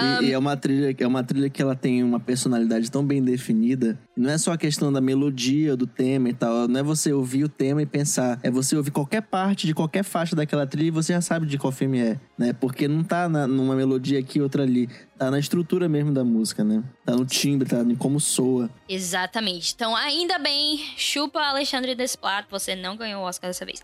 [0.00, 3.04] um, e, e, é uma trilha, é uma trilha que ela tem uma personalidade tão
[3.04, 3.98] bem definida.
[4.16, 6.68] Não é só a questão da melodia, do tema e tal.
[6.68, 8.38] Não é você ouvir o tema e pensar.
[8.42, 11.56] É você ouvir qualquer parte de qualquer faixa daquela trilha e você já sabe de
[11.56, 12.52] qual filme é, né?
[12.52, 16.62] Porque não tá na, numa melodia aqui, outra ali tá na estrutura mesmo da música,
[16.62, 16.82] né?
[17.04, 18.70] Tá no timbre, tá em como soa.
[18.88, 19.72] Exatamente.
[19.74, 23.82] Então, ainda bem, chupa Alexandre Desplat, você não ganhou o Oscar dessa vez.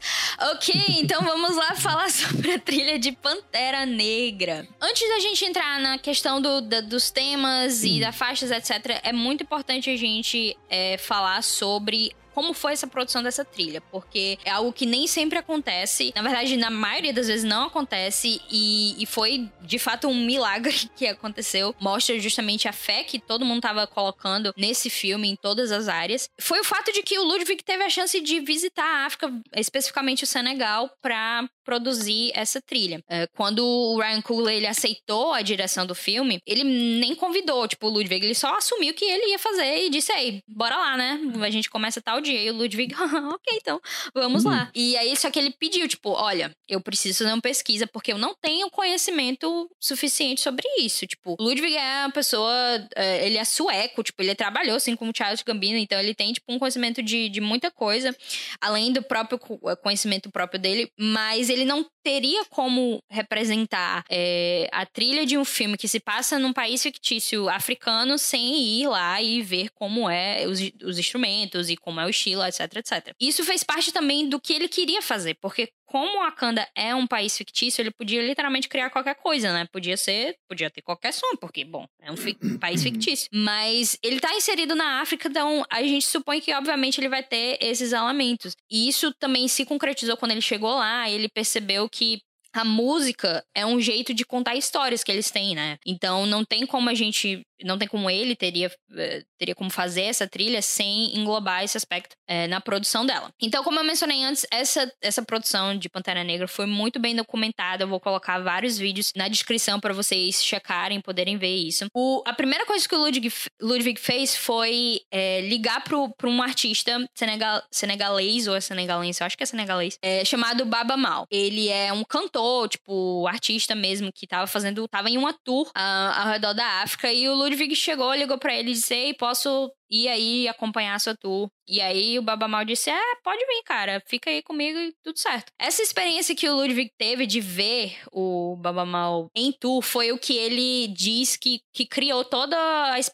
[0.53, 4.69] Ok, então vamos lá falar sobre a trilha de Pantera Negra.
[4.81, 8.01] Antes da gente entrar na questão do, da, dos temas e hum.
[8.01, 13.21] das faixas, etc., é muito importante a gente é, falar sobre como foi essa produção
[13.21, 16.13] dessa trilha, porque é algo que nem sempre acontece.
[16.15, 20.73] Na verdade, na maioria das vezes não acontece e, e foi de fato um milagre
[20.95, 21.75] que aconteceu.
[21.81, 26.31] Mostra justamente a fé que todo mundo tava colocando nesse filme em todas as áreas.
[26.41, 30.23] Foi o fato de que o Ludwig teve a chance de visitar a África, especificamente
[30.23, 33.05] o Senegal, para produzir essa trilha.
[33.07, 37.89] É, quando o Ryan Coogler ele aceitou a direção do filme, ele nem convidou, tipo,
[37.89, 41.21] o Ludwig, ele só assumiu que ele ia fazer e disse, aí, bora lá, né?
[41.43, 42.41] A gente começa tal dia.
[42.41, 43.79] E o Ludwig, ok, então,
[44.15, 44.51] vamos uhum.
[44.51, 44.71] lá.
[44.75, 48.19] E aí, só que ele pediu, tipo, olha, eu preciso fazer uma pesquisa porque eu
[48.19, 51.07] não tenho conhecimento suficiente sobre isso.
[51.07, 52.51] Tipo, o Ludwig é uma pessoa,
[52.97, 56.51] é, ele é sueco, tipo, ele trabalhou, assim, como Charles Gambino, então ele tem, tipo,
[56.51, 58.17] um conhecimento de, de muita coisa,
[58.59, 59.39] além do próprio
[59.83, 65.45] conhecimento próprio dele, mas ele ele não teria como representar é, a trilha de um
[65.45, 70.47] filme que se passa num país fictício africano sem ir lá e ver como é
[70.47, 73.15] os, os instrumentos e como é o estilo, etc, etc.
[73.21, 77.37] Isso fez parte também do que ele queria fazer, porque como Wakanda é um país
[77.37, 79.67] fictício, ele podia literalmente criar qualquer coisa, né?
[79.73, 83.27] Podia ser, podia ter qualquer som, porque, bom, é um fi país fictício.
[83.33, 87.57] Mas ele tá inserido na África, então a gente supõe que, obviamente, ele vai ter
[87.61, 88.55] esses elementos.
[88.71, 92.21] E isso também se concretizou quando ele chegou lá, ele percebeu que
[92.55, 95.79] a música é um jeito de contar histórias que eles têm, né?
[95.87, 100.03] Então não tem como a gente não tem como ele teria, eh, teria como fazer
[100.03, 103.31] essa trilha sem englobar esse aspecto é, na produção dela.
[103.41, 107.85] Então, como eu mencionei antes, essa, essa produção de Pantera Negra foi muito bem documentada.
[107.85, 111.87] Eu vou colocar vários vídeos na descrição para vocês checarem, poderem ver isso.
[111.95, 117.09] O, a primeira coisa que o Ludwig, Ludwig fez foi é, ligar para um artista
[117.15, 121.27] senegal, senegalês, ou é senegalense, eu acho que é senegalês, é, chamado Baba Mal.
[121.31, 122.38] Ele é um cantor,
[122.69, 127.13] tipo, artista mesmo, que tava fazendo, tava em uma tour uh, ao redor da África,
[127.13, 130.99] e o Ludwig chegou, ligou para ele e disse: Ei, posso ir aí acompanhar a
[130.99, 131.51] sua tour.
[131.69, 135.53] E aí o Babamal disse: É, pode vir, cara, fica aí comigo e tudo certo.
[135.59, 140.35] Essa experiência que o Ludwig teve de ver o Babamal em tour foi o que
[140.35, 142.57] ele diz que, que criou toda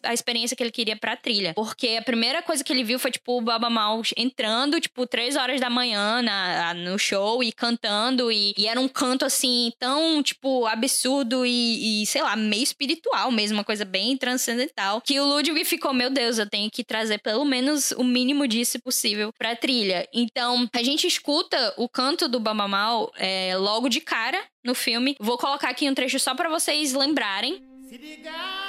[0.02, 1.52] a, experiência que ele queria pra trilha.
[1.54, 5.60] Porque a primeira coisa que ele viu foi, tipo, o Babamal entrando, tipo, três horas
[5.60, 8.30] da manhã na, no show e cantando.
[8.30, 13.32] E, e era um canto, assim, tão, tipo, absurdo e, e, sei lá, meio espiritual
[13.32, 15.00] mesmo, uma coisa bem transcendental.
[15.00, 18.46] Que o Ludwig ficou: Meu Deus, eu tenho tenho que trazer pelo menos o mínimo
[18.48, 20.08] disso possível pra trilha.
[20.12, 25.16] Então, a gente escuta o canto do Bambamal é, logo de cara no filme.
[25.20, 27.62] Vou colocar aqui um trecho só para vocês lembrarem.
[27.88, 28.63] Se ligar!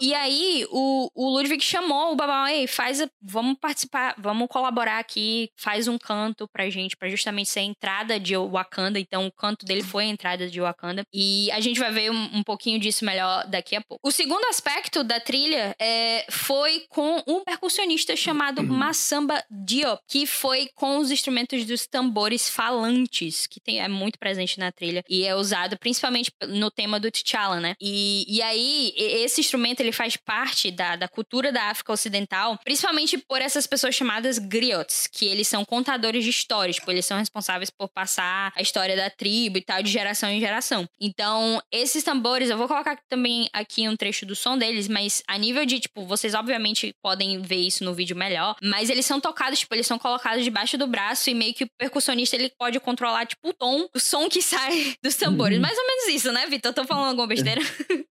[0.00, 4.98] E aí, o, o Ludwig chamou o Babau, ei, faz, a, vamos participar, vamos colaborar
[4.98, 8.98] aqui, faz um canto pra gente, pra justamente ser a entrada de Wakanda.
[9.00, 11.04] Então, o canto dele foi a entrada de Wakanda.
[11.12, 14.06] E a gente vai ver um, um pouquinho disso melhor daqui a pouco.
[14.06, 20.68] O segundo aspecto da trilha é, foi com um percussionista chamado Massamba Diop, que foi
[20.74, 25.02] com os instrumentos dos tambores falantes, que tem, é muito presente na trilha.
[25.08, 27.74] E é usado principalmente no tema do T'Challa, né?
[27.80, 33.18] E, e aí, esse instrumento, ele faz parte da, da cultura da África Ocidental, principalmente
[33.18, 37.70] por essas pessoas chamadas griots, que eles são contadores de histórias, tipo, eles são responsáveis
[37.70, 40.86] por passar a história da tribo e tal, de geração em geração.
[41.00, 45.38] Então, esses tambores, eu vou colocar também aqui um trecho do som deles, mas a
[45.38, 49.60] nível de, tipo, vocês obviamente podem ver isso no vídeo melhor, mas eles são tocados,
[49.60, 53.26] tipo, eles são colocados debaixo do braço e meio que o percussionista, ele pode controlar,
[53.26, 55.56] tipo, o tom, o som que sai dos tambores.
[55.56, 55.62] Uhum.
[55.62, 56.72] Mais ou menos isso, né, Vitor?
[56.72, 57.60] Tô falando alguma besteira?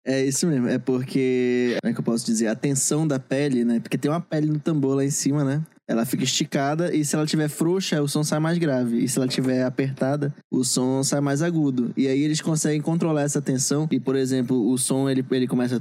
[0.04, 2.48] É isso mesmo, é porque como é que eu posso dizer?
[2.48, 3.80] A tensão da pele, né?
[3.80, 5.62] Porque tem uma pele no tambor lá em cima, né?
[5.88, 9.04] Ela fica esticada e se ela tiver frouxa, o som sai mais grave.
[9.04, 11.92] E se ela tiver apertada, o som sai mais agudo.
[11.96, 13.86] E aí eles conseguem controlar essa tensão.
[13.92, 15.80] E, por exemplo, o som ele, ele começa.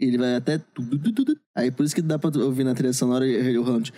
[0.00, 0.60] Ele vai até.
[1.54, 3.92] Aí por isso que dá pra ouvir na trilha sonora o round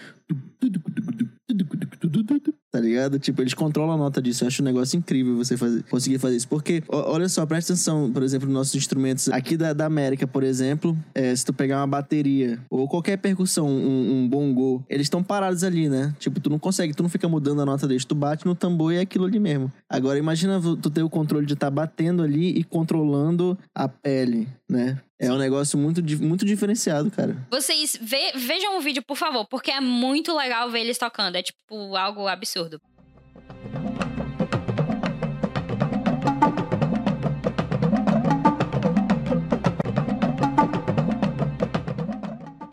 [2.74, 3.20] tá ligado?
[3.20, 4.42] Tipo, eles controlam a nota disso.
[4.42, 6.48] Eu acho um negócio incrível você fazer, conseguir fazer isso.
[6.48, 10.42] Porque, olha só, presta atenção, por exemplo, nos nossos instrumentos aqui da, da América, por
[10.42, 15.22] exemplo, é, se tu pegar uma bateria ou qualquer percussão, um, um bongo, eles estão
[15.22, 16.12] parados ali, né?
[16.18, 18.04] Tipo, tu não consegue, tu não fica mudando a nota deles.
[18.04, 19.70] Tu bate no tambor e é aquilo ali mesmo.
[19.88, 24.48] Agora, imagina tu ter o controle de estar tá batendo ali e controlando a pele,
[24.74, 25.00] né?
[25.18, 27.36] É um negócio muito, muito diferenciado, cara.
[27.50, 31.36] Vocês ve vejam o vídeo, por favor, porque é muito legal ver eles tocando.
[31.36, 32.80] É tipo algo absurdo.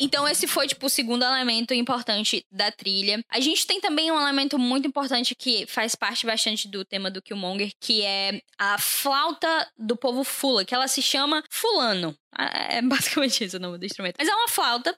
[0.04, 3.24] Então, esse foi, tipo, o segundo elemento importante da trilha.
[3.30, 7.22] A gente tem também um elemento muito importante que faz parte bastante do tema do
[7.22, 12.18] Killmonger, que é a flauta do povo Fula, que ela se chama Fulano.
[12.38, 14.16] Ah, é basicamente isso o nome do instrumento.
[14.18, 14.96] Mas é uma flauta.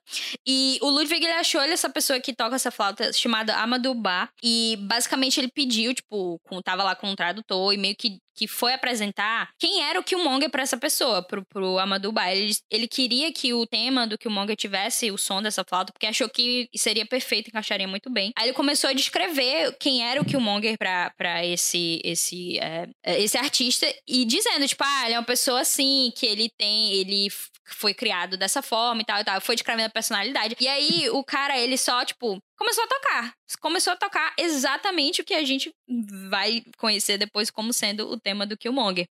[0.48, 4.30] E o Ludwig, ele achou ele essa pessoa que toca essa flauta chamada Amadou Ba.
[4.44, 8.74] E basicamente ele pediu, tipo, tava lá com um tradutor e meio que, que foi
[8.74, 12.32] apresentar quem era o Killmonger pra essa pessoa, pro, pro Amadou Ba.
[12.34, 16.30] Ele, ele queria que o tema do Killmonger tivesse o som dessa flauta, porque achou
[16.30, 18.32] que seria perfeito, encaixaria muito bem.
[18.38, 23.38] Aí ele começou a descrever quem era o Killmonger pra, pra esse, esse, é, esse
[23.38, 26.94] artista e dizendo, tipo, ah, ele é uma pessoa assim, que ele tem.
[26.94, 27.23] ele
[27.66, 29.42] foi criado dessa forma e tal e tal.
[29.42, 30.56] Foi descrevendo a personalidade.
[30.60, 33.34] E aí o cara, ele só, tipo, começou a tocar.
[33.60, 35.72] Começou a tocar exatamente o que a gente
[36.30, 39.06] vai conhecer depois como sendo o tema do Killmonger.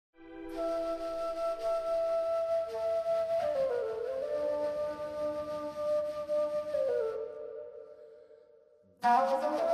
[9.02, 9.69] Tá, Música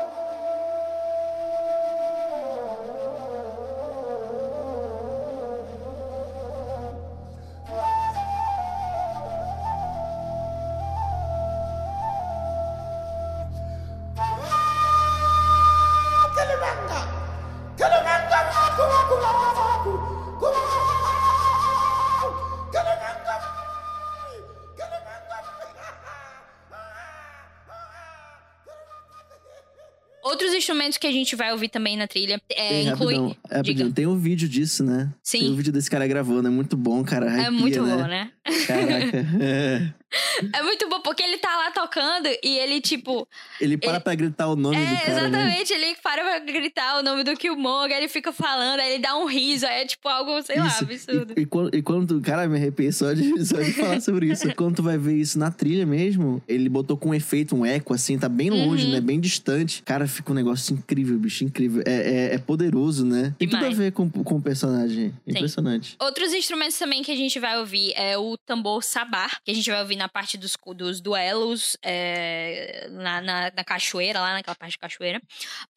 [30.66, 33.14] instrumentos que a gente vai ouvir também na trilha é, Ei, inclui.
[33.16, 33.92] rapidão, rapidão.
[33.92, 35.12] Tem um vídeo disso, né?
[35.24, 35.40] Sim.
[35.40, 37.26] Tem um vídeo desse cara gravando, é muito bom, cara.
[37.28, 37.96] É arrepia, muito né?
[37.96, 38.32] bom, né?
[38.68, 39.26] Caraca.
[39.42, 39.94] É.
[40.54, 43.28] É muito bom, porque ele tá lá tocando e ele, tipo.
[43.60, 45.18] Ele para Ele- pra gritar o nome do É, cara, né?
[45.42, 45.74] exatamente.
[45.74, 49.26] Ele para pra gritar o nome do Killmonger, ele fica falando, aí ele dá um
[49.26, 50.84] riso, aí é tipo algo, sei lá, Isso.
[50.86, 51.34] absurdo.
[51.36, 54.48] E, e quando, e quando cara, me arrepiei só de, só de falar sobre isso.
[54.56, 57.94] Quando tu vai ver isso na trilha mesmo, ele botou com um efeito, um eco,
[57.94, 58.92] assim, tá bem longe, Uhum.
[58.94, 59.02] né?
[59.02, 59.84] Bem distante.
[59.84, 61.84] Cara, fica um negócio incrível, bicho, incrível.
[61.86, 63.34] É, é, é poderoso, né?
[63.38, 63.78] Tem tudo a Demais.
[63.78, 65.14] ver com, com o personagem.
[65.26, 65.96] Impressionante.
[66.00, 69.70] Outros instrumentos também que a gente vai ouvir é o tambor sabar, que a gente
[69.70, 74.72] vai ouvir na parte dos, dos duelos, é, na, na, na cachoeira, lá naquela parte
[74.72, 75.22] de cachoeira.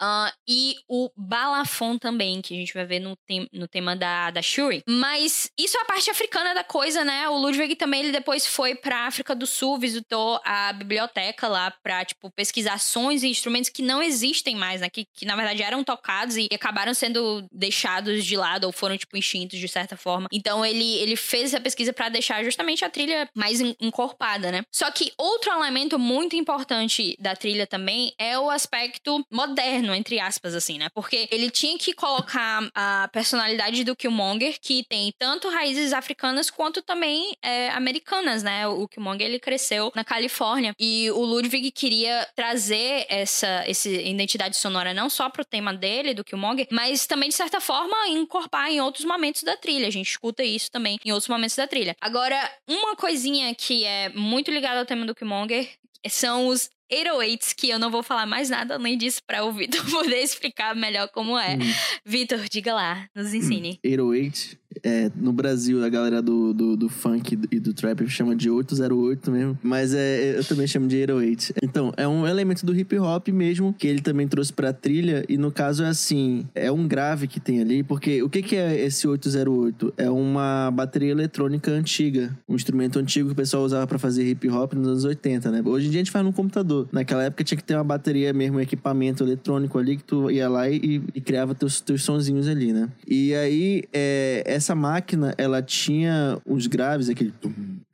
[0.00, 4.30] Ah, e o balafon também, que a gente vai ver no, tem, no tema da,
[4.30, 4.82] da Shuri.
[4.88, 7.28] Mas isso é a parte africana da coisa, né?
[7.28, 12.04] O Ludwig também, ele depois foi pra África do Sul, visitou a biblioteca lá pra,
[12.04, 14.88] tipo, pesquisar sons e instrumentos que não existem mais, né?
[14.90, 19.16] Que, que na verdade eram tocados e acabaram sendo deixados de lado ou foram, tipo,
[19.16, 20.28] extintos de certa forma.
[20.32, 24.62] Então ele, ele fez essa pesquisa pra deixar justamente a trilha mais en- encorpada, né?
[24.72, 30.54] Só que outro elemento muito importante da trilha também é o aspecto moderno, entre aspas,
[30.54, 30.88] assim, né?
[30.94, 36.82] Porque ele tinha que colocar a personalidade do Killmonger, que tem tanto raízes africanas quanto
[36.82, 38.66] também é, americanas, né?
[38.68, 44.92] O Killmonger, ele cresceu na Califórnia e o Ludwig queria trazer essa, essa identidade sonora
[44.92, 49.04] não só pro tema dele, do Killmonger, mas também, de certa forma, encorpar em outros
[49.04, 49.86] momentos da trilha.
[49.86, 51.96] A gente escuta isso também em outros momentos da trilha.
[52.00, 55.70] Agora, uma coisinha que é muito ligada ao tema do Killmonger
[56.06, 59.84] são os 808s, que eu não vou falar mais nada além disso pra o Vitor
[59.90, 61.56] poder explicar melhor como é.
[61.56, 61.74] Hum.
[62.04, 63.78] Vitor, diga lá, nos ensine.
[63.84, 68.50] 808, é, no Brasil, a galera do, do, do funk e do trap chama de
[68.50, 69.58] 808 mesmo.
[69.62, 71.54] Mas é, eu também chamo de 808.
[71.62, 75.24] Então, é um elemento do hip hop mesmo, que ele também trouxe pra trilha.
[75.28, 77.82] E no caso é assim: é um grave que tem ali.
[77.82, 79.94] Porque o que, que é esse 808?
[79.96, 82.36] É uma bateria eletrônica antiga.
[82.48, 85.62] Um instrumento antigo que o pessoal usava pra fazer hip hop nos anos 80, né?
[85.64, 86.88] Hoje em dia a gente faz no computador.
[86.92, 90.48] Naquela época tinha que ter uma bateria mesmo, um equipamento eletrônico ali que tu ia
[90.48, 92.88] lá e, e criava teus, teus sonzinhos ali, né?
[93.06, 97.52] E aí, é, essa máquina, ela tinha os graves, aquele tum,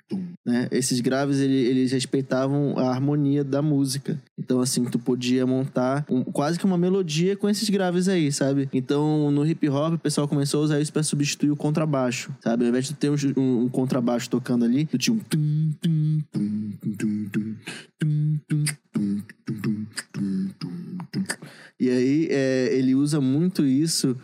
[0.08, 0.68] tum, né?
[0.70, 4.20] Esses graves, ele- eles respeitavam a harmonia da música.
[4.38, 8.68] Então, assim, tu podia montar um- quase que uma melodia com esses graves aí, sabe?
[8.72, 12.64] Então, no hip hop, o pessoal começou a usar isso pra substituir o contrabaixo, sabe?
[12.64, 16.20] Ao invés de ter um, um- um contrabaixo tocando ali, tu tinha um tum, tum,
[16.30, 17.56] tum, tum, tum,
[17.98, 19.22] tum,
[20.12, 20.48] tum,
[21.12, 21.24] tum.
[21.80, 24.16] E aí, é, ele usa muito isso.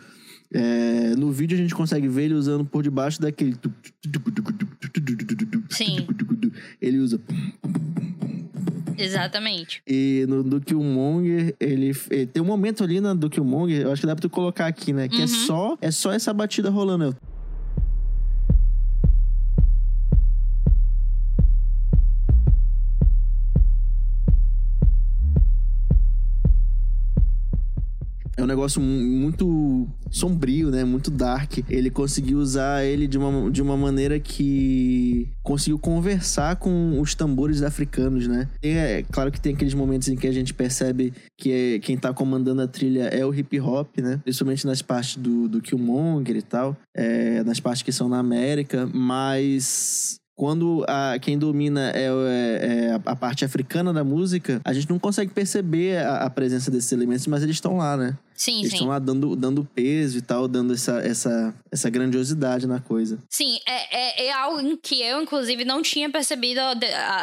[0.53, 3.55] É, no vídeo a gente consegue ver ele usando por debaixo daquele.
[5.69, 6.05] Sim.
[6.81, 7.19] Ele usa.
[8.97, 9.81] Exatamente.
[9.87, 14.01] E no do Killmonger, ele, ele tem um momento ali na do Killmonger, eu acho
[14.01, 15.07] que dá pra tu colocar aqui, né?
[15.07, 15.27] Que é Uhum.
[15.27, 17.15] só é só essa batida rolando.
[28.41, 30.83] É um negócio mu- muito sombrio, né?
[30.83, 31.59] Muito dark.
[31.69, 37.61] Ele conseguiu usar ele de uma, de uma maneira que conseguiu conversar com os tambores
[37.61, 38.47] africanos, né?
[38.59, 41.97] Tem, é claro que tem aqueles momentos em que a gente percebe que é- quem
[41.97, 44.19] tá comandando a trilha é o hip hop, né?
[44.23, 46.75] Principalmente nas partes do, do Killmonger e tal.
[46.95, 52.91] É, nas partes que são na América, mas quando a, quem domina é, é- é
[52.93, 56.91] a, a parte africana da música, a gente não consegue perceber a, a presença desses
[56.91, 58.17] elementos, mas eles estão lá, né?
[58.41, 62.79] Sim, Eles estão lá dando, dando peso e tal, dando essa, essa, essa grandiosidade na
[62.79, 63.19] coisa.
[63.29, 66.59] Sim, é, é, é algo em que eu, inclusive, não tinha percebido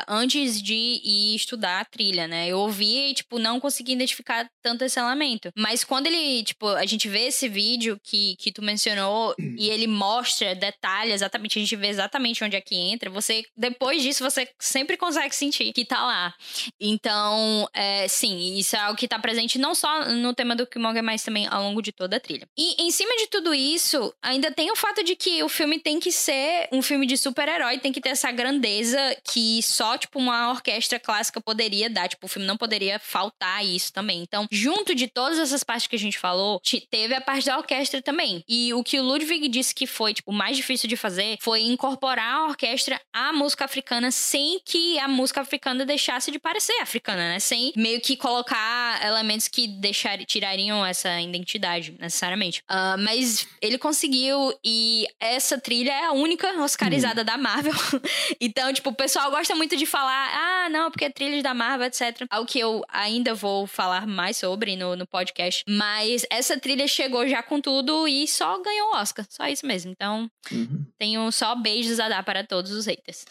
[0.07, 2.47] antes de ir estudar a trilha, né?
[2.47, 5.51] Eu ouvi e, tipo, não consegui identificar tanto esse elemento.
[5.57, 9.89] Mas quando ele, tipo, a gente vê esse vídeo que, que tu mencionou e ele
[9.89, 14.49] mostra detalhes, exatamente, a gente vê exatamente onde é que entra, você, depois disso, você
[14.61, 16.33] sempre consegue sentir que tá lá.
[16.81, 21.08] Então, é, sim, isso é algo que tá presente não só no tema do Killmonger,
[21.09, 22.47] mas também ao longo de toda a trilha.
[22.57, 25.99] E em cima de tudo isso, ainda tem o fato de que o filme tem
[25.99, 28.99] que ser um filme de super-herói, tem que ter essa grandeza
[29.33, 32.09] que só, tipo, uma orquestra clássica poderia dar.
[32.09, 34.21] Tipo, o filme não poderia faltar isso também.
[34.21, 37.57] Então, junto de todas essas partes que a gente falou, te- teve a parte da
[37.57, 38.43] orquestra também.
[38.49, 41.63] E o que o Ludwig disse que foi, tipo, o mais difícil de fazer foi
[41.63, 47.33] incorporar a orquestra à música africana sem que a música africana deixasse de parecer africana,
[47.33, 47.39] né?
[47.39, 52.63] Sem meio que colocar elementos que deixar, tirariam essa essa identidade, necessariamente.
[52.69, 57.27] Uh, mas ele conseguiu, e essa trilha é a única oscarizada uhum.
[57.27, 57.73] da Marvel.
[58.41, 61.87] então, tipo, o pessoal gosta muito de falar, ah, não, porque é trilha da Marvel,
[61.87, 62.27] etc.
[62.29, 65.65] Algo que eu ainda vou falar mais sobre no, no podcast.
[65.69, 69.25] Mas essa trilha chegou já com tudo e só ganhou o Oscar.
[69.29, 69.91] Só isso mesmo.
[69.91, 70.85] Então, uhum.
[70.99, 73.25] tenho só beijos a dar para todos os haters.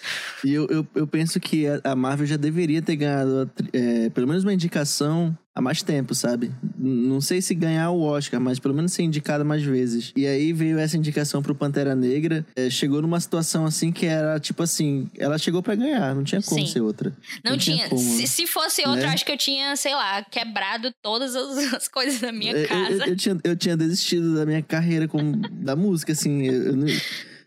[0.44, 4.44] E eu, eu, eu penso que a Marvel já deveria ter ganhado é, pelo menos
[4.44, 6.52] uma indicação há mais tempo, sabe?
[6.78, 10.14] Não sei se ganhar o Oscar, mas pelo menos ser indicada mais vezes.
[10.16, 12.46] E aí veio essa indicação pro Pantera Negra.
[12.56, 16.44] É, chegou numa situação assim que era tipo assim: ela chegou para ganhar, não tinha
[16.44, 16.72] como Sim.
[16.72, 17.12] ser outra.
[17.44, 17.90] Não, não tinha.
[17.90, 19.14] tinha se, se, fosse outra, né?
[19.14, 22.92] acho que eu tinha, sei lá, quebrado todas as, as coisas da minha casa.
[22.92, 26.44] Eu, eu, eu, tinha, eu tinha desistido da minha carreira com, da música, assim.
[26.46, 26.88] Eu, não,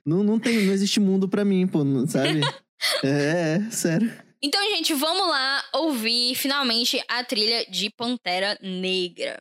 [0.05, 2.41] não, não, tem, não existe mundo para mim, pô, sabe?
[3.05, 4.11] é, é, sério.
[4.43, 9.39] Então, gente, vamos lá ouvir finalmente a trilha de Pantera Negra.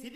[0.00, 0.08] Se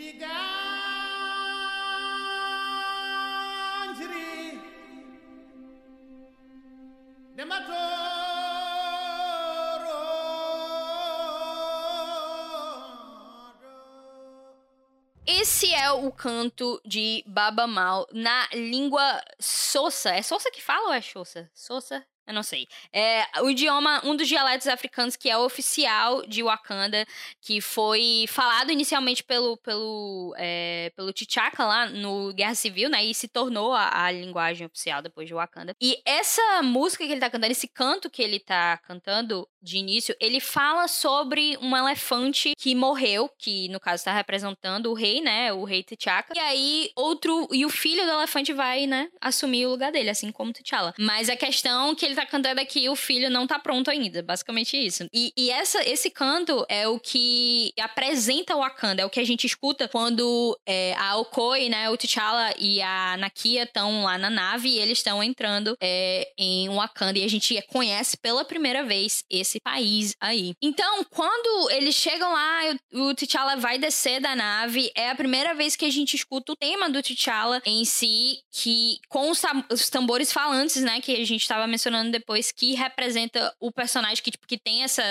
[15.49, 20.11] Esse é o canto de Baba Mal na língua Sossa.
[20.11, 21.49] É Sossa que fala ou é Xossa?
[21.55, 22.05] Sossa?
[22.27, 22.67] Eu não sei.
[22.93, 27.07] É o idioma, um dos dialetos africanos que é oficial de Wakanda,
[27.41, 33.05] que foi falado inicialmente pelo pelo é, pelo T'Chaka lá no Guerra Civil, né?
[33.05, 35.75] E se tornou a, a, linguagem oficial depois de Wakanda.
[35.81, 40.15] E essa música que ele tá cantando, esse canto que ele tá cantando de início,
[40.21, 45.53] ele fala sobre um elefante que morreu, que no caso tá representando o rei, né?
[45.53, 46.35] O rei T'Chaka.
[46.35, 50.33] E aí outro e o filho do elefante vai, né, assumir o lugar dele, assim
[50.33, 50.95] como T'Challa.
[50.99, 54.23] Mas a questão que ele tá cantando aqui, o filho não tá pronto ainda.
[54.23, 55.07] Basicamente isso.
[55.13, 59.25] E, e essa, esse canto é o que apresenta o Wakanda, é o que a
[59.25, 64.31] gente escuta quando é, a Okoi, né, o T'Challa e a Nakia estão lá na
[64.31, 67.19] nave e eles estão entrando é, em Wakanda.
[67.19, 70.55] E a gente conhece pela primeira vez esse país aí.
[70.63, 75.77] Então, quando eles chegam lá, o T'Challa vai descer da nave, é a primeira vez
[75.77, 80.33] que a gente escuta o tema do T'Challa em si, que com os, os tambores
[80.33, 84.59] falantes, né, que a gente tava mencionando depois que representa o personagem que, tipo, que
[84.59, 85.03] tem essa.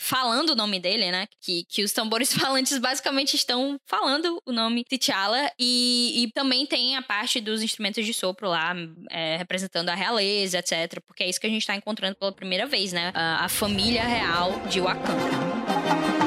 [0.00, 1.26] falando o nome dele, né?
[1.40, 5.50] Que, que os tambores falantes basicamente estão falando o nome T'Challa.
[5.58, 8.74] E, e também tem a parte dos instrumentos de sopro lá,
[9.10, 11.00] é, representando a realeza, etc.
[11.06, 13.12] Porque é isso que a gente tá encontrando pela primeira vez, né?
[13.14, 16.23] A, a família real de Wakanda.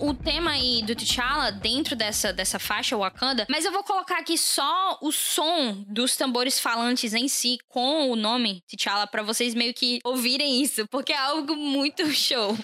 [0.00, 4.36] O tema aí do T'Challa dentro dessa, dessa faixa Wakanda, mas eu vou colocar aqui
[4.36, 9.74] só o som dos tambores falantes em si com o nome T'Challa para vocês meio
[9.74, 12.56] que ouvirem isso, porque é algo muito show.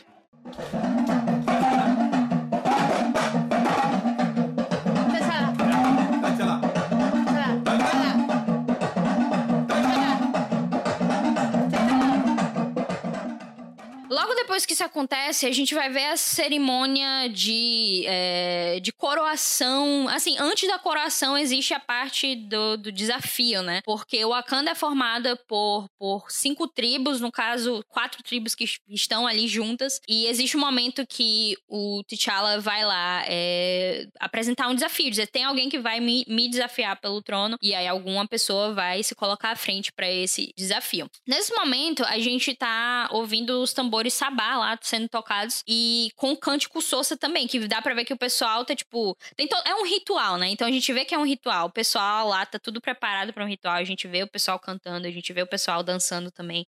[14.15, 20.09] Logo depois que isso acontece, a gente vai ver a cerimônia de, é, de coroação.
[20.09, 23.83] Assim, antes da coroação existe a parte do, do desafio, né?
[23.85, 29.27] Porque o Wakanda é formada por, por cinco tribos, no caso, quatro tribos que estão
[29.27, 30.01] ali juntas.
[30.09, 35.43] E existe um momento que o T'Challa vai lá é, apresentar um desafio, dizer, tem
[35.43, 37.59] alguém que vai me, me desafiar pelo trono.
[37.61, 41.11] E aí alguma pessoa vai se colocar à frente para esse desafio.
[41.27, 46.81] Nesse momento, a gente tá ouvindo os tambores sabá lá sendo tocados e com cântico
[46.81, 49.17] Sousa também, que dá pra ver que o pessoal tá tipo.
[49.37, 49.57] Tem to...
[49.65, 50.49] É um ritual, né?
[50.49, 51.67] Então a gente vê que é um ritual.
[51.67, 53.75] O pessoal lá tá tudo preparado para um ritual.
[53.77, 56.67] A gente vê o pessoal cantando, a gente vê o pessoal dançando também.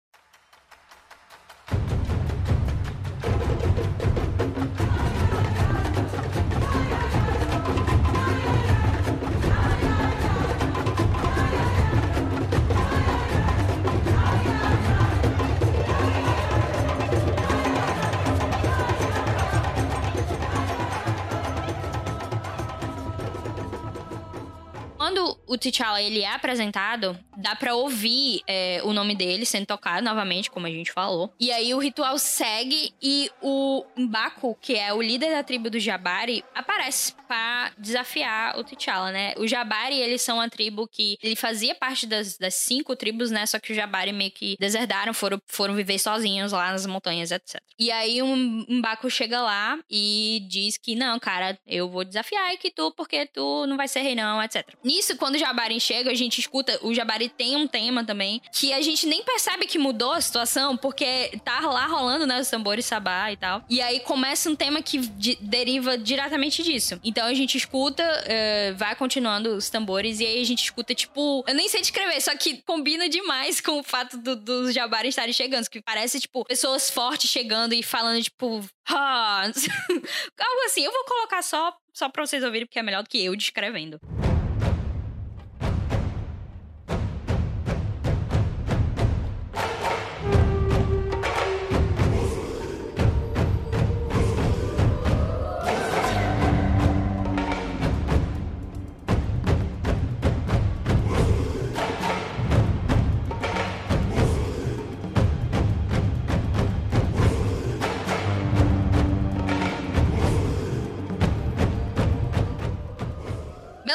[25.05, 30.03] Quando o T'Challa ele é apresentado, dá pra ouvir é, o nome dele sendo tocado
[30.03, 31.31] novamente, como a gente falou.
[31.39, 35.79] E aí o ritual segue e o Mbaku, que é o líder da tribo do
[35.79, 39.35] Jabari, aparece para desafiar o T'Challa, né?
[39.37, 43.45] O Jabari, eles são uma tribo que ele fazia parte das, das cinco tribos, né?
[43.45, 47.61] Só que o Jabari meio que deserdaram, foram, foram viver sozinhos lá nas montanhas, etc.
[47.79, 52.71] E aí um Mbaku chega lá e diz que não, cara, eu vou desafiar que
[52.71, 54.67] tu, porque tu não vai ser rei não, etc.
[54.95, 58.73] Nisso, quando o Jabari chega, a gente escuta, o Jabari tem um tema também, que
[58.73, 62.87] a gente nem percebe que mudou a situação, porque tá lá rolando, né, os tambores
[62.87, 63.65] sabá e tal.
[63.69, 64.99] E aí começa um tema que
[65.41, 67.01] deriva diretamente disso.
[67.03, 71.43] Então a gente escuta, uh, vai continuando os tambores, e aí a gente escuta, tipo,
[71.45, 75.33] eu nem sei descrever, só que combina demais com o fato dos do Jabari estarem
[75.33, 79.43] chegando, que parece, tipo, pessoas fortes chegando e falando, tipo, ah,
[80.39, 80.85] algo assim.
[80.85, 84.01] Eu vou colocar só, só pra vocês ouvirem, porque é melhor do que eu descrevendo.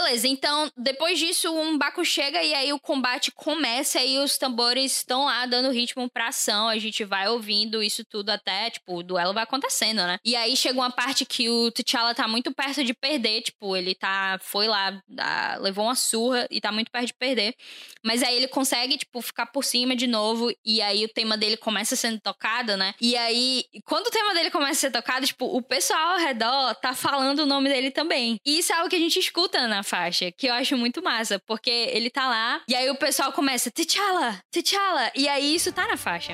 [0.09, 4.97] Beleza, então depois disso um Baco chega e aí o combate começa e os tambores
[4.97, 6.67] estão lá dando ritmo pra ação.
[6.67, 10.17] A gente vai ouvindo isso tudo até, tipo, o duelo vai acontecendo, né?
[10.25, 13.93] E aí chega uma parte que o T'Challa tá muito perto de perder, tipo, ele
[13.93, 14.99] tá, foi lá,
[15.59, 17.53] levou uma surra e tá muito perto de perder.
[18.03, 21.55] Mas aí ele consegue, tipo, ficar por cima de novo e aí o tema dele
[21.55, 22.95] começa sendo tocado, né?
[22.99, 26.73] E aí, quando o tema dele começa a ser tocado, tipo, o pessoal ao redor
[26.75, 28.39] tá falando o nome dele também.
[28.43, 31.39] E isso é algo que a gente escuta na faixa, que eu acho muito massa,
[31.45, 35.87] porque ele tá lá e aí o pessoal começa, T'Challa, T'Challa, e aí isso tá
[35.87, 36.33] na faixa.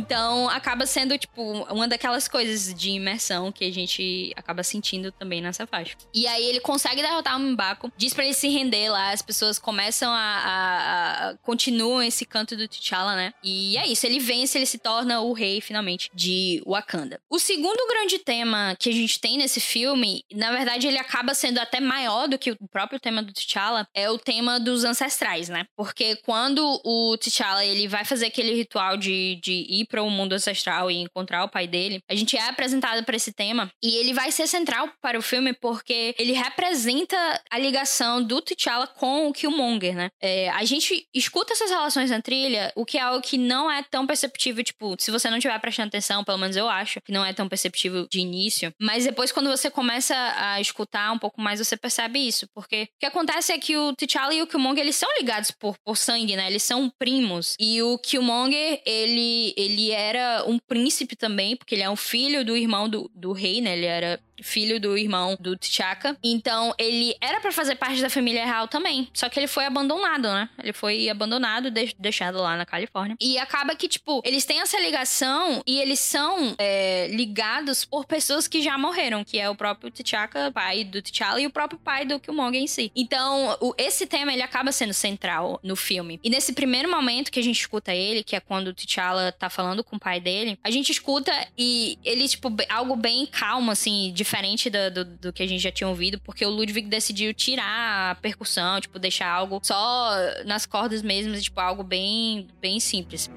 [0.00, 5.42] Então, acaba sendo, tipo, uma daquelas coisas de imersão que a gente acaba sentindo também
[5.42, 5.94] nessa faixa.
[6.14, 9.58] E aí ele consegue derrotar o Mbaku, diz pra ele se render lá, as pessoas
[9.58, 13.34] começam a, a, a continuam esse canto do T'Challa, né?
[13.44, 17.20] E é isso, ele vence, ele se torna o rei, finalmente, de Wakanda.
[17.28, 21.58] O segundo grande tema que a gente tem nesse filme, na verdade, ele acaba sendo
[21.58, 25.66] até maior do que o próprio tema do T'Challa, é o tema dos ancestrais, né?
[25.76, 30.32] Porque quando o T'Challa, ele vai fazer aquele ritual de, de ir para o mundo
[30.32, 34.14] ancestral e encontrar o pai dele, a gente é apresentado para esse tema e ele
[34.14, 37.16] vai ser central para o filme porque ele representa
[37.50, 40.10] a ligação do T'Challa com o Killmonger, né?
[40.22, 43.82] É, a gente escuta essas relações na trilha, o que é algo que não é
[43.82, 47.24] tão perceptível, tipo, se você não estiver prestando atenção, pelo menos eu acho que não
[47.24, 51.58] é tão perceptível de início, mas depois quando você começa a escutar um pouco mais,
[51.58, 54.96] você percebe isso, porque o que acontece é que o T'Challa e o Killmonger, eles
[54.96, 56.46] são ligados por, por sangue, né?
[56.46, 57.56] Eles são primos.
[57.58, 62.56] E o Killmonger, ele, ele era um príncipe também, porque ele é um filho do
[62.56, 63.76] irmão do, do rei, né?
[63.76, 66.16] Ele era filho do irmão do T'Chaka.
[66.22, 69.08] Então, ele era para fazer parte da família real também.
[69.12, 70.48] Só que ele foi abandonado, né?
[70.62, 73.16] Ele foi abandonado, deixado lá na Califórnia.
[73.20, 78.46] E acaba que, tipo, eles têm essa ligação e eles são é, ligados por pessoas
[78.48, 82.04] que já morreram, que é o próprio T'Chaka, pai do T'Challa, e o próprio pai
[82.04, 82.90] do Killmonger em si.
[82.94, 86.20] Então, o, esse tema, ele acaba sendo central no filme.
[86.22, 89.48] E nesse primeiro momento que a gente escuta ele, que é quando o T'Challa tá
[89.48, 94.12] falando com o pai dele, a gente escuta e ele, tipo, algo bem calmo, assim,
[94.12, 97.34] de diferente do, do, do, que a gente já tinha ouvido, porque o Ludwig decidiu
[97.34, 100.14] tirar a percussão, tipo, deixar algo só
[100.46, 103.28] nas cordas mesmo, tipo, algo bem, bem simples.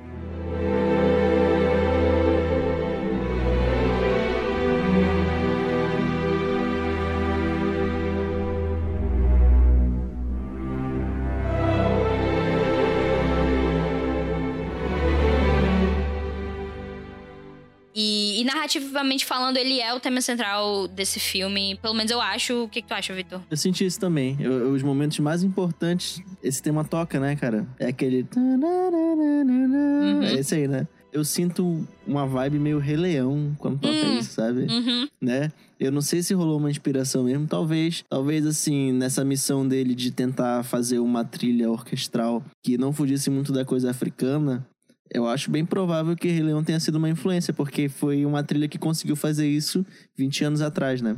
[18.43, 21.79] E, narrativamente falando, ele é o tema central desse filme.
[21.81, 22.65] Pelo menos eu acho.
[22.65, 23.39] O que, que tu acha, Vitor?
[23.49, 24.35] Eu senti isso também.
[24.37, 27.65] Eu, os momentos mais importantes, esse tema toca, né, cara?
[27.79, 28.27] É aquele.
[28.35, 30.21] Uhum.
[30.23, 30.85] É esse aí, né?
[31.13, 34.19] Eu sinto uma vibe meio Rei Leão quando toca hum.
[34.19, 34.63] isso, sabe?
[34.63, 35.07] Uhum.
[35.21, 35.49] Né?
[35.79, 38.03] Eu não sei se rolou uma inspiração mesmo, talvez.
[38.09, 43.53] Talvez, assim, nessa missão dele de tentar fazer uma trilha orquestral que não fugisse muito
[43.53, 44.67] da coisa africana,
[45.09, 48.67] eu acho bem provável que Rei Leão tenha sido uma influência, porque foi uma trilha
[48.67, 49.85] que conseguiu fazer isso
[50.17, 51.17] 20 anos atrás, né?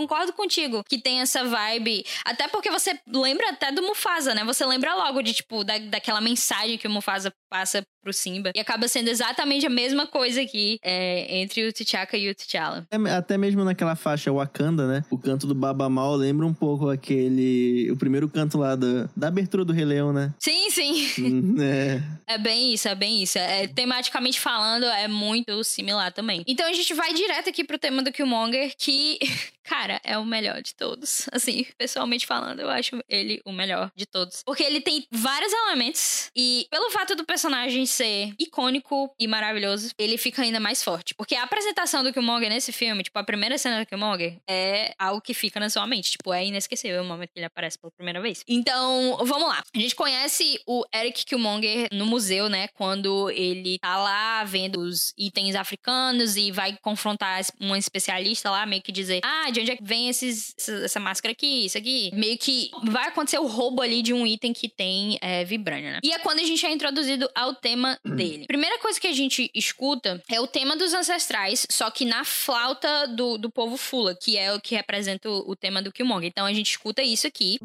[0.00, 2.04] Concordo contigo que tem essa vibe.
[2.24, 4.44] Até porque você lembra até do Mufasa, né?
[4.44, 8.52] Você lembra logo de, tipo, da, daquela mensagem que o Mufasa passa pro Simba.
[8.54, 12.86] E acaba sendo exatamente a mesma coisa aqui é, entre o T'Chaka e o T'Challa.
[12.90, 15.04] É, até mesmo naquela faixa Wakanda, né?
[15.10, 17.90] O canto do Baba Mal lembra um pouco aquele...
[17.90, 20.32] O primeiro canto lá da, da abertura do Rei Leão, né?
[20.38, 21.08] Sim, sim.
[21.18, 22.02] Hum, é.
[22.26, 23.38] É bem isso, é bem isso.
[23.38, 26.44] É, tematicamente falando, é muito similar também.
[26.46, 29.18] Então a gente vai direto aqui pro tema do Killmonger, que,
[29.64, 31.28] cara, é o melhor de todos.
[31.32, 34.42] Assim, pessoalmente falando, eu acho ele o melhor de todos.
[34.44, 40.16] Porque ele tem vários elementos e, pelo fato do personagem ser icônico e maravilhoso, ele
[40.16, 41.14] fica ainda mais forte.
[41.14, 45.20] Porque a apresentação do Killmonger nesse filme, tipo, a primeira cena do Killmonger é algo
[45.20, 46.12] que fica na sua mente.
[46.12, 48.44] Tipo, é inesquecível o momento que ele aparece pela primeira vez.
[48.48, 49.62] Então, vamos lá.
[49.74, 52.68] A gente conhece o Eric Killmonger no museu, né?
[52.68, 58.82] Quando ele tá lá vendo os itens africanos e vai confrontar uma especialista lá, meio
[58.82, 62.10] que dizer: Ah, de onde é que vem esses, essa máscara aqui, isso aqui?
[62.14, 66.00] Meio que vai acontecer o roubo ali de um item que tem é, vibrânio, né?
[66.02, 68.46] E é quando a gente é introduzido ao tema tema dele.
[68.46, 73.06] Primeira coisa que a gente escuta é o tema dos ancestrais, só que na flauta
[73.08, 76.28] do, do povo Fula, que é o que representa o, o tema do Killmonger.
[76.28, 77.58] Então a gente escuta isso aqui.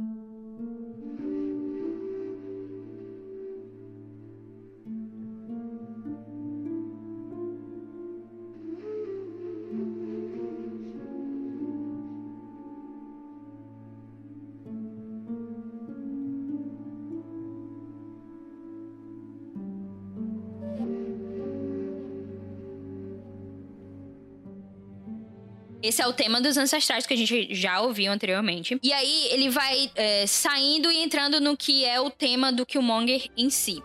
[25.86, 28.80] Esse é o tema dos ancestrais que a gente já ouviu anteriormente.
[28.82, 33.30] E aí ele vai é, saindo e entrando no que é o tema do Killmonger
[33.38, 33.84] em si.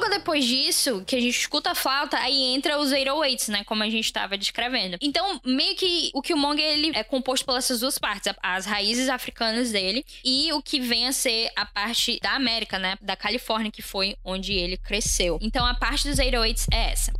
[0.00, 3.64] Logo depois disso, que a gente escuta a flauta, aí entra os 808s, né?
[3.64, 4.96] Como a gente estava descrevendo.
[5.00, 8.32] Então, meio que o Killmonger, ele é composto pelas duas partes.
[8.42, 12.96] As raízes africanas dele e o que vem a ser a parte da América, né?
[13.00, 15.38] Da Califórnia, que foi onde ele cresceu.
[15.42, 17.12] Então, a parte dos 808s é essa.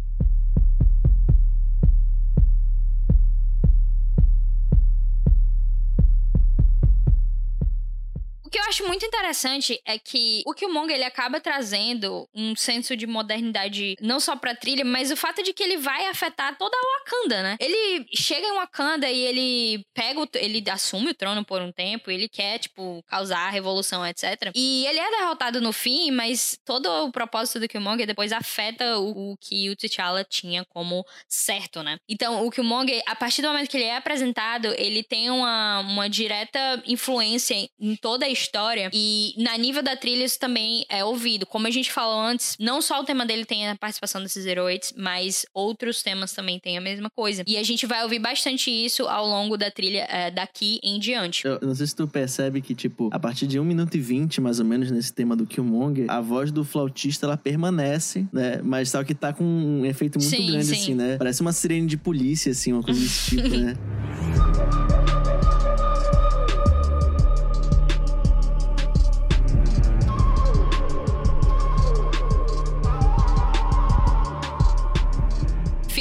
[8.50, 12.96] O que eu acho muito interessante é que o Killmonger ele acaba trazendo um senso
[12.96, 16.76] de modernidade não só pra trilha, mas o fato de que ele vai afetar toda
[16.76, 17.56] a Wakanda, né?
[17.60, 22.10] Ele chega em Wakanda e ele pega, o, ele assume o trono por um tempo,
[22.10, 24.50] ele quer, tipo, causar a revolução, etc.
[24.52, 29.30] E ele é derrotado no fim, mas todo o propósito do Killmonger depois afeta o,
[29.30, 31.98] o que o T'Challa tinha como certo, né?
[32.08, 36.10] Então, o Killmonger, a partir do momento que ele é apresentado, ele tem uma, uma
[36.10, 38.90] direta influência em toda a história.
[38.92, 41.46] E na nível da trilha, isso também é ouvido.
[41.46, 44.92] Como a gente falou antes, não só o tema dele tem a participação desses heróis,
[44.96, 47.44] mas outros temas também têm a mesma coisa.
[47.46, 51.46] E a gente vai ouvir bastante isso ao longo da trilha é, daqui em diante.
[51.46, 54.40] Eu não sei se tu percebe que, tipo, a partir de 1 minuto e 20,
[54.40, 58.60] mais ou menos, nesse tema do Killmonger, a voz do flautista ela permanece, né?
[58.62, 60.74] Mas só que tá com um efeito muito sim, grande, sim.
[60.74, 61.16] assim, né?
[61.16, 63.74] Parece uma sirene de polícia, assim, uma coisa desse tipo, né?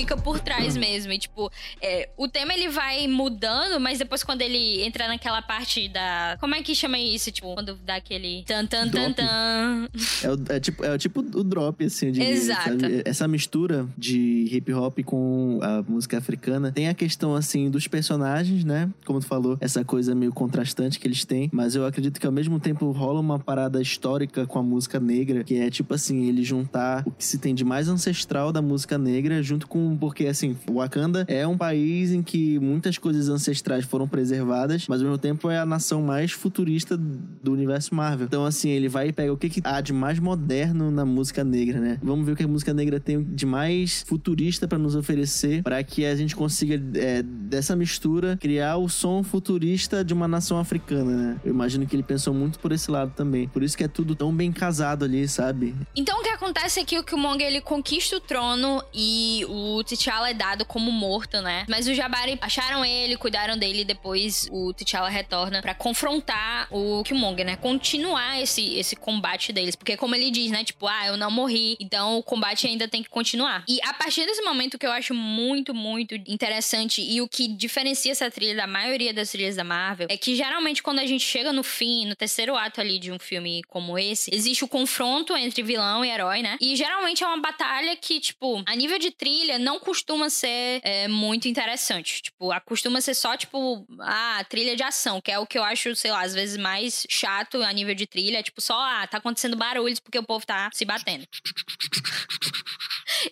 [0.10, 0.82] fica por trás uhum.
[0.82, 1.12] mesmo.
[1.12, 1.51] E, tipo,
[1.82, 6.38] é, o tema ele vai mudando, mas depois quando ele entra naquela parte da.
[6.39, 7.32] Como é que chama isso?
[7.32, 9.88] Tipo, quando dá aquele tan tan tan tan.
[10.24, 12.70] É, o, é tipo, é tipo o drop, assim, diria, Exato.
[12.70, 13.01] Sabe?
[13.05, 18.64] Essa mistura de hip hop com a música africana tem a questão, assim, dos personagens,
[18.64, 18.89] né?
[19.05, 21.49] Como tu falou, essa coisa meio contrastante que eles têm.
[21.51, 25.43] Mas eu acredito que ao mesmo tempo rola uma parada histórica com a música negra,
[25.43, 28.97] que é tipo assim, ele juntar o que se tem de mais ancestral da música
[28.97, 34.08] negra junto com porque assim, Wakanda é um país em que muitas coisas ancestrais foram
[34.08, 38.26] preservadas, mas ao mesmo tempo é a nação mais futurista do universo Marvel.
[38.26, 41.43] Então, assim, ele vai e pega o que, que há de mais moderno na música
[41.43, 42.00] negra, né?
[42.02, 45.84] Vamos ver o que a música negra tem de mais futurista para nos oferecer, para
[45.84, 51.12] que a gente consiga, é, dessa mistura, criar o som futurista de uma nação africana,
[51.16, 51.41] né?
[51.43, 53.47] Eu imagino que ele pensou muito por esse lado também.
[53.47, 55.76] Por isso que é tudo tão bem casado ali, sabe?
[55.95, 60.30] Então, o que acontece é que o Killmonger ele conquista o trono e o T'Challa
[60.30, 61.66] é dado como morto, né?
[61.68, 67.46] Mas os Jabari acharam ele, cuidaram dele depois o T'Challa retorna para confrontar o Killmonger,
[67.46, 67.56] né?
[67.56, 69.76] Continuar esse, esse combate deles.
[69.76, 70.64] Porque como ele diz, né?
[70.64, 73.64] Tipo, ah, eu não morri, então o combate ainda tem que continuar.
[73.68, 78.12] E a partir desse momento que eu acho muito, muito interessante e o que diferencia
[78.12, 81.52] essa trilha da maioria das trilhas da Marvel é que geralmente quando a gente chega
[81.52, 85.64] no fim, no terceiro ato ali de um filme como esse, existe o confronto entre
[85.64, 86.58] vilão e herói, né?
[86.62, 91.08] E geralmente é uma batalha que, tipo, a nível de trilha não costuma ser é,
[91.08, 92.22] muito interessante.
[92.22, 95.96] Tipo, costuma ser só, tipo, ah, trilha de ação, que é o que eu acho,
[95.96, 98.44] sei lá, às vezes mais chato a nível de trilha.
[98.44, 101.28] Tipo, só, ah, tá acontecendo barulhos porque o povo tá se batendo.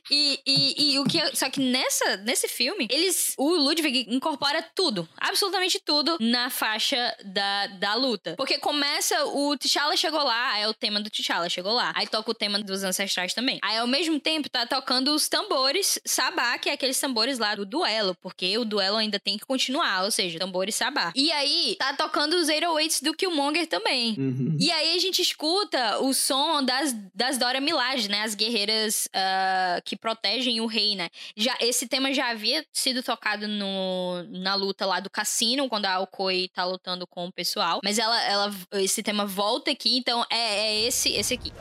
[0.10, 1.20] E, e, e, o que.
[1.36, 3.34] Só que nessa, nesse filme, eles.
[3.38, 5.08] O Ludwig incorpora tudo.
[5.18, 8.36] Absolutamente tudo na faixa da, da luta.
[8.38, 9.26] Porque começa.
[9.26, 11.92] O T'Challa chegou lá, é o tema do T'Challa, chegou lá.
[11.96, 13.60] Aí toca o tema dos ancestrais também.
[13.62, 17.66] Aí ao mesmo tempo tá tocando os tambores sabá, que é aqueles tambores lá do
[17.66, 18.16] duelo.
[18.22, 21.12] Porque o duelo ainda tem que continuar, ou seja, tambores sabá.
[21.16, 24.16] E aí tá tocando os 808s do Killmonger também.
[24.18, 24.58] Uhum.
[24.60, 28.24] E aí a gente escuta o som das, das Dora Milaje, né?
[28.24, 29.08] As guerreiras.
[29.08, 31.10] Uh, que protegem o rei, né?
[31.36, 35.94] Já, esse tema já havia sido tocado no, na luta lá do cassino, quando a
[35.94, 37.80] Alcoi tá lutando com o pessoal.
[37.84, 41.52] Mas ela, ela, esse tema volta aqui, então é, é esse, esse aqui.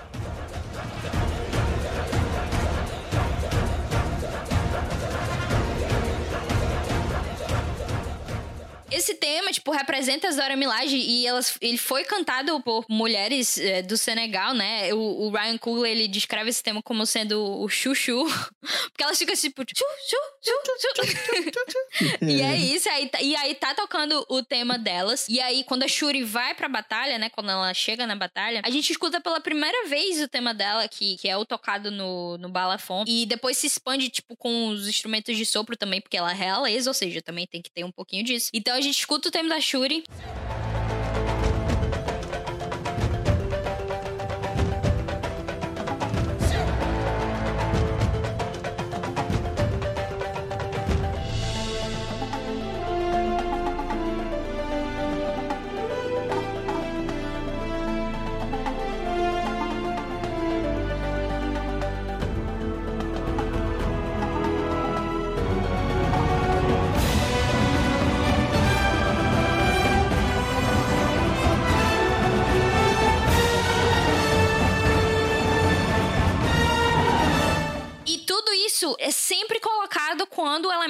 [8.91, 13.83] Esse tema, tipo, representa as Dora Milaje e elas, ele foi cantado por mulheres é,
[13.83, 14.95] do Senegal, né?
[14.95, 18.25] O, o, Ryan Coogler, ele descreve esse tema como sendo o chuchu,
[18.91, 22.19] porque elas ficam tipo, chu, chu, chu, chu.
[22.23, 25.27] e é isso, aí, tá, e aí tá tocando o tema delas.
[25.29, 27.29] E aí, quando a Shuri vai pra batalha, né?
[27.31, 31.17] Quando ela chega na batalha, a gente escuta pela primeira vez o tema dela, que,
[31.17, 33.05] que é o tocado no, no balafon.
[33.07, 36.89] E depois se expande, tipo, com os instrumentos de sopro também, porque ela é realeza,
[36.89, 38.51] ou seja, também tem que ter um pouquinho disso.
[38.55, 40.05] Então a gente escuta o tema da Shuri.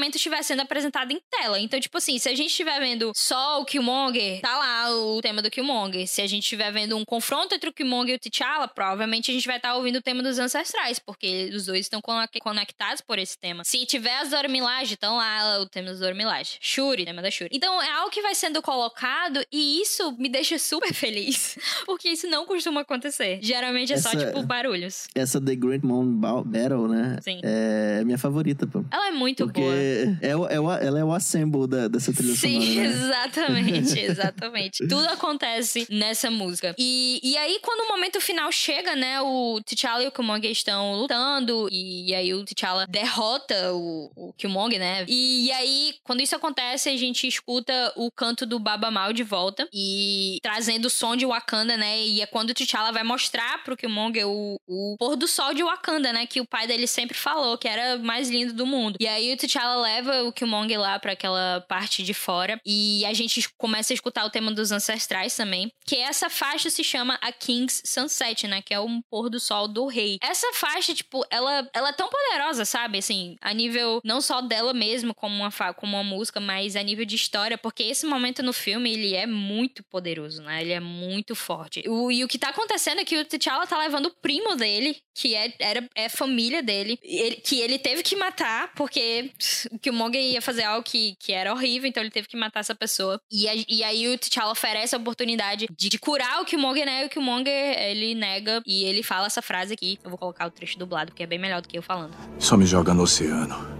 [0.06, 1.60] Quando o elemento estiver sendo apresentado em tela.
[1.60, 5.40] Então, tipo assim, se a gente estiver vendo só o Killmonger, tá lá o tema
[5.40, 6.06] do Killmonger.
[6.06, 9.34] Se a gente estiver vendo um confronto entre o Killmonger e o T'Challa, provavelmente a
[9.34, 13.18] gente vai estar tá ouvindo o tema dos ancestrais, porque os dois estão conectados por
[13.18, 13.64] esse tema.
[13.64, 16.58] Se tiver as Dora Milaje, então lá o tema dos Dora Milaje.
[16.60, 17.50] Shuri, tema da Shuri.
[17.52, 22.26] Então, é algo que vai sendo colocado e isso me deixa super feliz, porque isso
[22.26, 23.38] não costuma acontecer.
[23.42, 25.06] Geralmente é essa, só, tipo, barulhos.
[25.14, 26.06] Essa The Great Moon
[26.44, 27.18] Battle, né?
[27.22, 27.40] Sim.
[27.42, 28.84] É minha favorita, pô.
[28.90, 29.74] Ela é muito Porque boa.
[29.74, 32.66] É, é o, ela é o assemble da, dessa trilha Sim, sonora.
[32.66, 32.86] Sim, né?
[32.86, 34.88] exatamente, exatamente.
[34.88, 36.74] Tudo acontece nessa música.
[36.78, 39.20] E, e aí, quando o momento final chega, né?
[39.20, 41.68] O T'Challa e o Killmonger estão lutando.
[41.70, 45.04] E, e aí o T'Challa derrota o, o Killmonger, né?
[45.08, 49.22] E, e, aí, quando isso acontece, a gente escuta o canto do Baba Mal de
[49.22, 49.68] volta.
[49.72, 52.00] E trazendo o som de Wakanda, né?
[52.00, 55.62] E é quando o T'Challa vai mostrar pro Killmonger o, o pôr do sol de
[55.62, 56.26] Wakanda, né?
[56.26, 58.96] Que o pai dele sempre falou que era mais lindo do mundo.
[59.00, 63.12] E aí o T'Challa leva o Killmonger lá para aquela parte de fora e a
[63.12, 67.32] gente começa a escutar o tema dos ancestrais também, que essa faixa se chama a
[67.32, 70.18] King's Sunset, né, que é um pôr do sol do rei.
[70.22, 72.98] Essa faixa, tipo, ela, ela é tão poderosa, sabe?
[72.98, 77.04] Assim, a nível não só dela mesmo como uma como uma música, mas a nível
[77.04, 80.60] de história, porque esse momento no filme ele é muito poderoso, né?
[80.60, 81.82] Ele é muito forte.
[81.88, 84.96] O, e o que tá acontecendo é que o T'Challa tá levando o primo dele,
[85.14, 89.30] que é, era, é família dele, ele, que ele teve que matar, porque
[89.70, 92.74] o Killmonger ia fazer algo que, que era horrível, então ele teve que matar essa
[92.74, 93.20] pessoa.
[93.30, 97.04] E, a, e aí o T'Challa oferece a oportunidade de, de, curar o Killmonger, né?
[97.04, 99.98] E o Killmonger, ele nega e ele fala essa frase aqui.
[100.02, 102.14] Eu vou colocar o trecho dublado, porque é bem melhor do que eu falando.
[102.38, 103.76] Só me joga no oceano.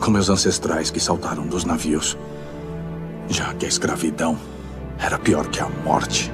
[0.00, 2.16] Com meus ancestrais que saltaram dos navios.
[3.28, 4.38] Já que a escravidão
[4.98, 6.30] era pior que a morte.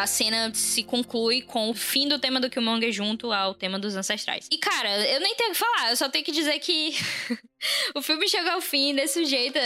[0.00, 3.96] A cena se conclui com o fim do tema do Killmonger junto ao tema dos
[3.96, 4.48] ancestrais.
[4.50, 6.94] E, cara, eu nem tenho o que falar, eu só tenho que dizer que
[7.94, 9.58] o filme chega ao fim desse jeito,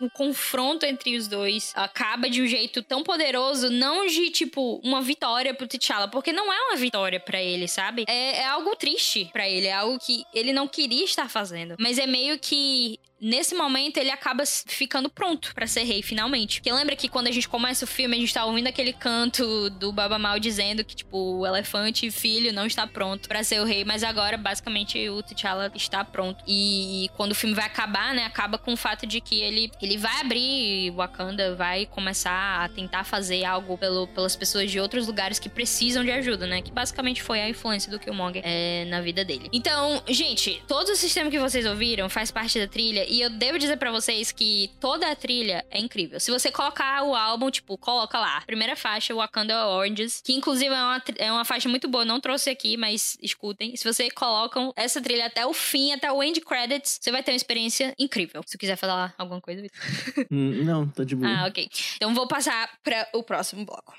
[0.00, 5.00] o confronto entre os dois acaba de um jeito tão poderoso, não de tipo uma
[5.00, 8.04] vitória pro T'Challa, porque não é uma vitória para ele, sabe?
[8.06, 11.98] É, é algo triste para ele, é algo que ele não queria estar fazendo, mas
[11.98, 16.60] é meio que nesse momento ele acaba ficando pronto para ser rei finalmente.
[16.60, 19.70] Porque lembra que quando a gente começa o filme, a gente tá ouvindo aquele canto
[19.70, 23.64] do Baba Mal dizendo que tipo o elefante filho não está pronto para ser o
[23.64, 26.42] rei, mas agora basicamente o T'Challa está pronto.
[26.46, 29.96] E quando o filme vai acabar, né, acaba com o fato de que ele ele
[29.96, 35.38] vai abrir Wakanda, vai começar a tentar fazer algo pelo, pelas pessoas de outros lugares
[35.38, 36.62] que precisam de ajuda, né?
[36.62, 39.48] Que basicamente foi a influência do Killmonger é, na vida dele.
[39.52, 43.58] Então, gente, todo o sistema que vocês ouviram faz parte da trilha e eu devo
[43.58, 46.20] dizer para vocês que toda a trilha é incrível.
[46.20, 50.82] Se você colocar o álbum, tipo, coloca lá, primeira faixa, Wakanda Oranges, que inclusive é
[50.82, 53.74] uma, é uma faixa muito boa, não trouxe aqui, mas escutem.
[53.76, 57.32] Se você colocam essa trilha até o fim, até o end credits, você vai ter
[57.32, 58.42] uma experiência incrível.
[58.46, 59.80] Se quiser falar alguma coisa, Vitor.
[60.30, 61.28] Hum, não, tá de boa.
[61.28, 61.68] Ah, ok.
[61.96, 63.94] Então vou passar para o próximo bloco.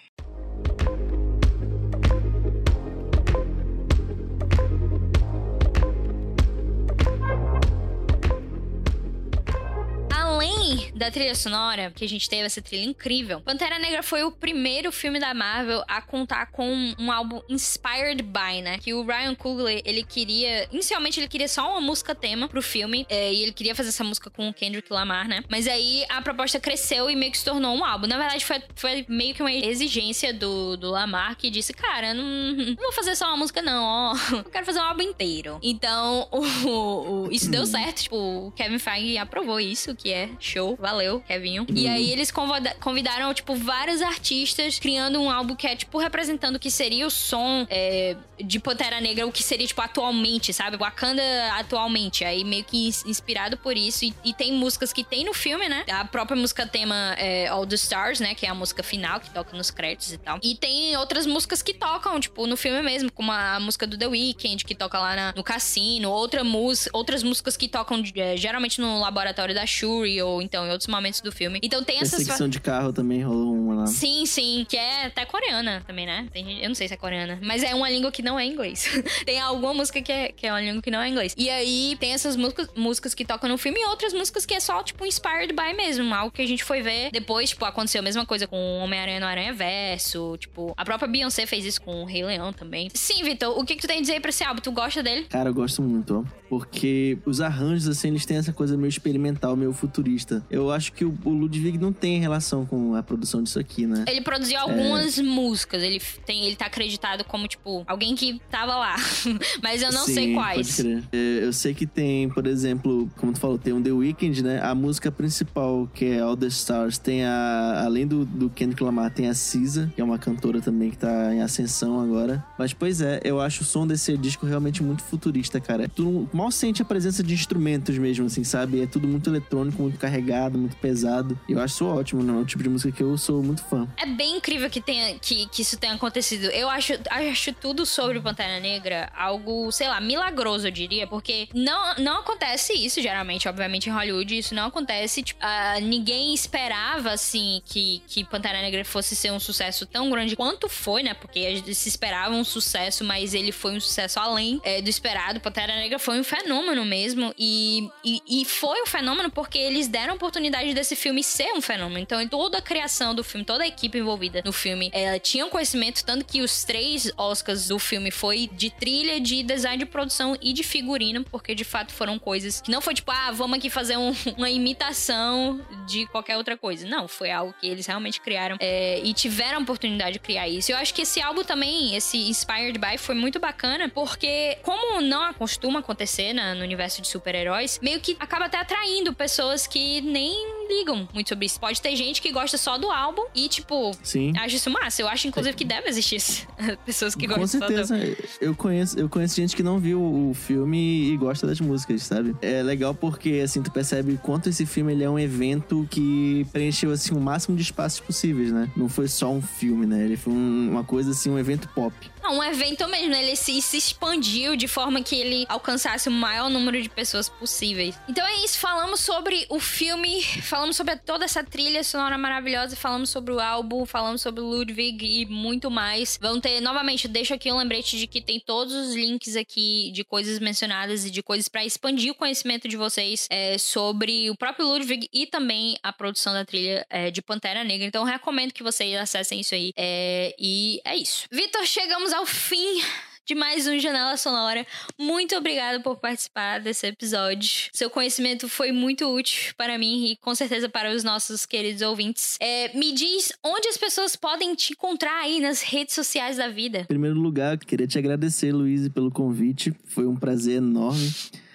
[10.99, 14.91] Da trilha sonora, que a gente teve essa trilha incrível, Pantera Negra foi o primeiro
[14.91, 18.77] filme da Marvel a contar com um álbum inspired by, né?
[18.77, 20.67] Que o Ryan Coogler, ele queria.
[20.71, 24.03] Inicialmente, ele queria só uma música tema pro filme, é, e ele queria fazer essa
[24.03, 25.43] música com o Kendrick Lamar, né?
[25.49, 28.07] Mas aí a proposta cresceu e meio que se tornou um álbum.
[28.07, 32.23] Na verdade, foi, foi meio que uma exigência do, do Lamar que disse: Cara, não,
[32.23, 34.15] não vou fazer só uma música, não, ó.
[34.45, 35.59] Eu quero fazer um álbum inteiro.
[35.63, 38.03] Então, o, o, isso deu certo.
[38.03, 38.15] Tipo,
[38.47, 41.65] o Kevin Feige aprovou isso, que é show, valeu, Kevinho.
[41.73, 42.11] E aí uhum.
[42.11, 42.31] eles
[42.79, 47.11] convidaram, tipo, vários artistas, criando um álbum que é, tipo, representando o que seria o
[47.11, 50.77] som é, de Pantera Negra, o que seria, tipo, atualmente, sabe?
[50.77, 51.21] Wakanda
[51.53, 52.25] atualmente.
[52.25, 54.05] Aí meio que inspirado por isso.
[54.05, 55.85] E, e tem músicas que tem no filme, né?
[55.89, 58.33] A própria música tema é All the Stars, né?
[58.33, 60.39] Que é a música final, que toca nos créditos e tal.
[60.43, 64.07] E tem outras músicas que tocam, tipo, no filme mesmo, como a música do The
[64.07, 66.09] Weeknd, que toca lá na, no cassino.
[66.09, 70.87] Outra música, outras músicas que tocam é, geralmente no laboratório da Shuri ou então outros
[70.87, 71.59] momentos do filme.
[71.61, 72.11] Então tem essas.
[72.11, 73.87] Perseguição de carro também rolou uma lá.
[73.87, 74.65] Sim, sim.
[74.67, 76.27] Que é até coreana também, né?
[76.31, 77.39] Tem, eu não sei se é coreana.
[77.41, 78.89] Mas é uma língua que não é inglês.
[79.25, 81.35] tem alguma música que é, que é uma língua que não é inglês.
[81.37, 84.59] E aí tem essas músicas, músicas que tocam no filme e outras músicas que é
[84.59, 86.13] só, tipo, inspired by mesmo.
[86.13, 89.25] Algo que a gente foi ver depois, tipo, aconteceu a mesma coisa com Homem-Aranha no
[89.25, 90.37] Aranha Verso.
[90.37, 92.89] Tipo, a própria Beyoncé fez isso com o Rei Leão também.
[92.93, 94.61] Sim, Vitor, o que, que tu tem a dizer pra esse álbum?
[94.61, 95.25] Tu gosta dele?
[95.29, 96.39] Cara, eu gosto muito, ó.
[96.49, 100.43] Porque os arranjos, assim, eles têm essa coisa meio experimental, meio futurista.
[100.49, 104.05] Eu acho que o, o Ludwig não tem relação com a produção disso aqui, né?
[104.07, 105.23] Ele produziu algumas é...
[105.23, 105.83] músicas.
[105.83, 108.95] Ele, tem, ele tá acreditado como, tipo, alguém que tava lá.
[109.61, 110.75] Mas eu não Sim, sei quais.
[110.75, 111.03] Pode crer.
[111.11, 114.61] É, eu sei que tem, por exemplo, como tu falou, tem um The Weeknd, né?
[114.61, 117.83] A música principal, que é All the Stars, tem a.
[117.85, 121.33] Além do, do Kendrick Lamar, tem a Cisa, que é uma cantora também que tá
[121.33, 122.43] em ascensão agora.
[122.57, 125.87] Mas, pois é, eu acho o som desse disco realmente muito futurista, cara.
[125.87, 128.81] Tu mal sente a presença de instrumentos mesmo, assim, sabe?
[128.81, 131.39] É tudo muito eletrônico, muito carregado, muito pesado.
[131.47, 132.33] E eu acho isso ótimo, né?
[132.33, 133.87] É o tipo de música que eu sou muito fã.
[133.97, 136.45] É bem incrível que, tenha, que, que isso tenha acontecido.
[136.45, 141.95] Eu acho, acho tudo sobre Pantera Negra algo, sei lá, milagroso, eu diria, porque não,
[141.95, 145.23] não acontece isso, geralmente, obviamente, em Hollywood, isso não acontece.
[145.23, 150.35] Tipo, uh, ninguém esperava, assim, que, que Pantera Negra fosse ser um sucesso tão grande
[150.35, 151.13] quanto foi, né?
[151.13, 155.39] Porque se esperava um sucesso, mas ele foi um sucesso além é, do esperado.
[155.39, 157.33] Pantera Negra foi um fenômeno mesmo.
[157.37, 160.38] E, e, e foi um fenômeno porque eles deram oportunidade
[160.73, 161.99] desse filme ser um fenômeno.
[161.99, 165.49] Então, toda a criação do filme, toda a equipe envolvida no filme, ela tinha um
[165.49, 170.37] conhecimento, tanto que os três Oscars do filme foi de trilha, de design de produção
[170.41, 173.69] e de figurino, porque de fato foram coisas que não foi tipo, ah, vamos aqui
[173.69, 176.87] fazer um, uma imitação de qualquer outra coisa.
[176.87, 180.71] Não, foi algo que eles realmente criaram é, e tiveram a oportunidade de criar isso.
[180.71, 185.33] Eu acho que esse álbum também, esse Inspired By, foi muito bacana, porque como não
[185.33, 190.28] costuma acontecer na, no universo de super-heróis, meio que acaba até atraindo pessoas que nem
[190.69, 191.59] ligam muito sobre isso.
[191.59, 194.33] Pode ter gente que gosta só do álbum e, tipo, Sim.
[194.37, 195.01] acha isso massa.
[195.01, 196.21] Eu acho, inclusive, que deve existir
[196.85, 197.97] pessoas que gostam Com certeza.
[197.97, 198.17] Do...
[198.39, 202.35] Eu conheço, eu conheço gente que não viu o filme e gosta das músicas, sabe?
[202.41, 206.91] É legal porque, assim, tu percebe quanto esse filme ele é um evento que preencheu,
[206.91, 208.69] assim, o máximo de espaços possíveis, né?
[208.75, 210.03] Não foi só um filme, né?
[210.03, 211.93] Ele foi um, uma coisa, assim, um evento pop.
[212.21, 213.23] Não, um evento mesmo, né?
[213.23, 217.95] Ele se, se expandiu de forma que ele alcançasse o maior número de pessoas possíveis.
[218.07, 223.09] Então é isso, falamos sobre o filme, falamos sobre toda essa trilha sonora maravilhosa, falamos
[223.09, 226.17] sobre o álbum, falamos sobre o Ludwig e muito mais.
[226.21, 230.03] Vão ter, novamente, deixo aqui um lembrete de que tem todos os links aqui de
[230.03, 234.67] coisas mencionadas e de coisas para expandir o conhecimento de vocês é, sobre o próprio
[234.67, 237.87] Ludwig e também a produção da trilha é, de Pantera Negra.
[237.87, 239.73] Então, recomendo que vocês acessem isso aí.
[239.75, 241.25] É, e é isso.
[241.31, 242.81] Vitor, chegamos ao fim
[243.29, 244.65] de mais um Janela Sonora.
[244.97, 247.69] Muito obrigada por participar desse episódio.
[247.71, 252.37] Seu conhecimento foi muito útil para mim e com certeza para os nossos queridos ouvintes.
[252.41, 256.79] É, me diz onde as pessoas podem te encontrar aí nas redes sociais da vida.
[256.79, 259.71] Em primeiro lugar, queria te agradecer, Luiz, pelo convite.
[259.85, 261.13] Foi um prazer enorme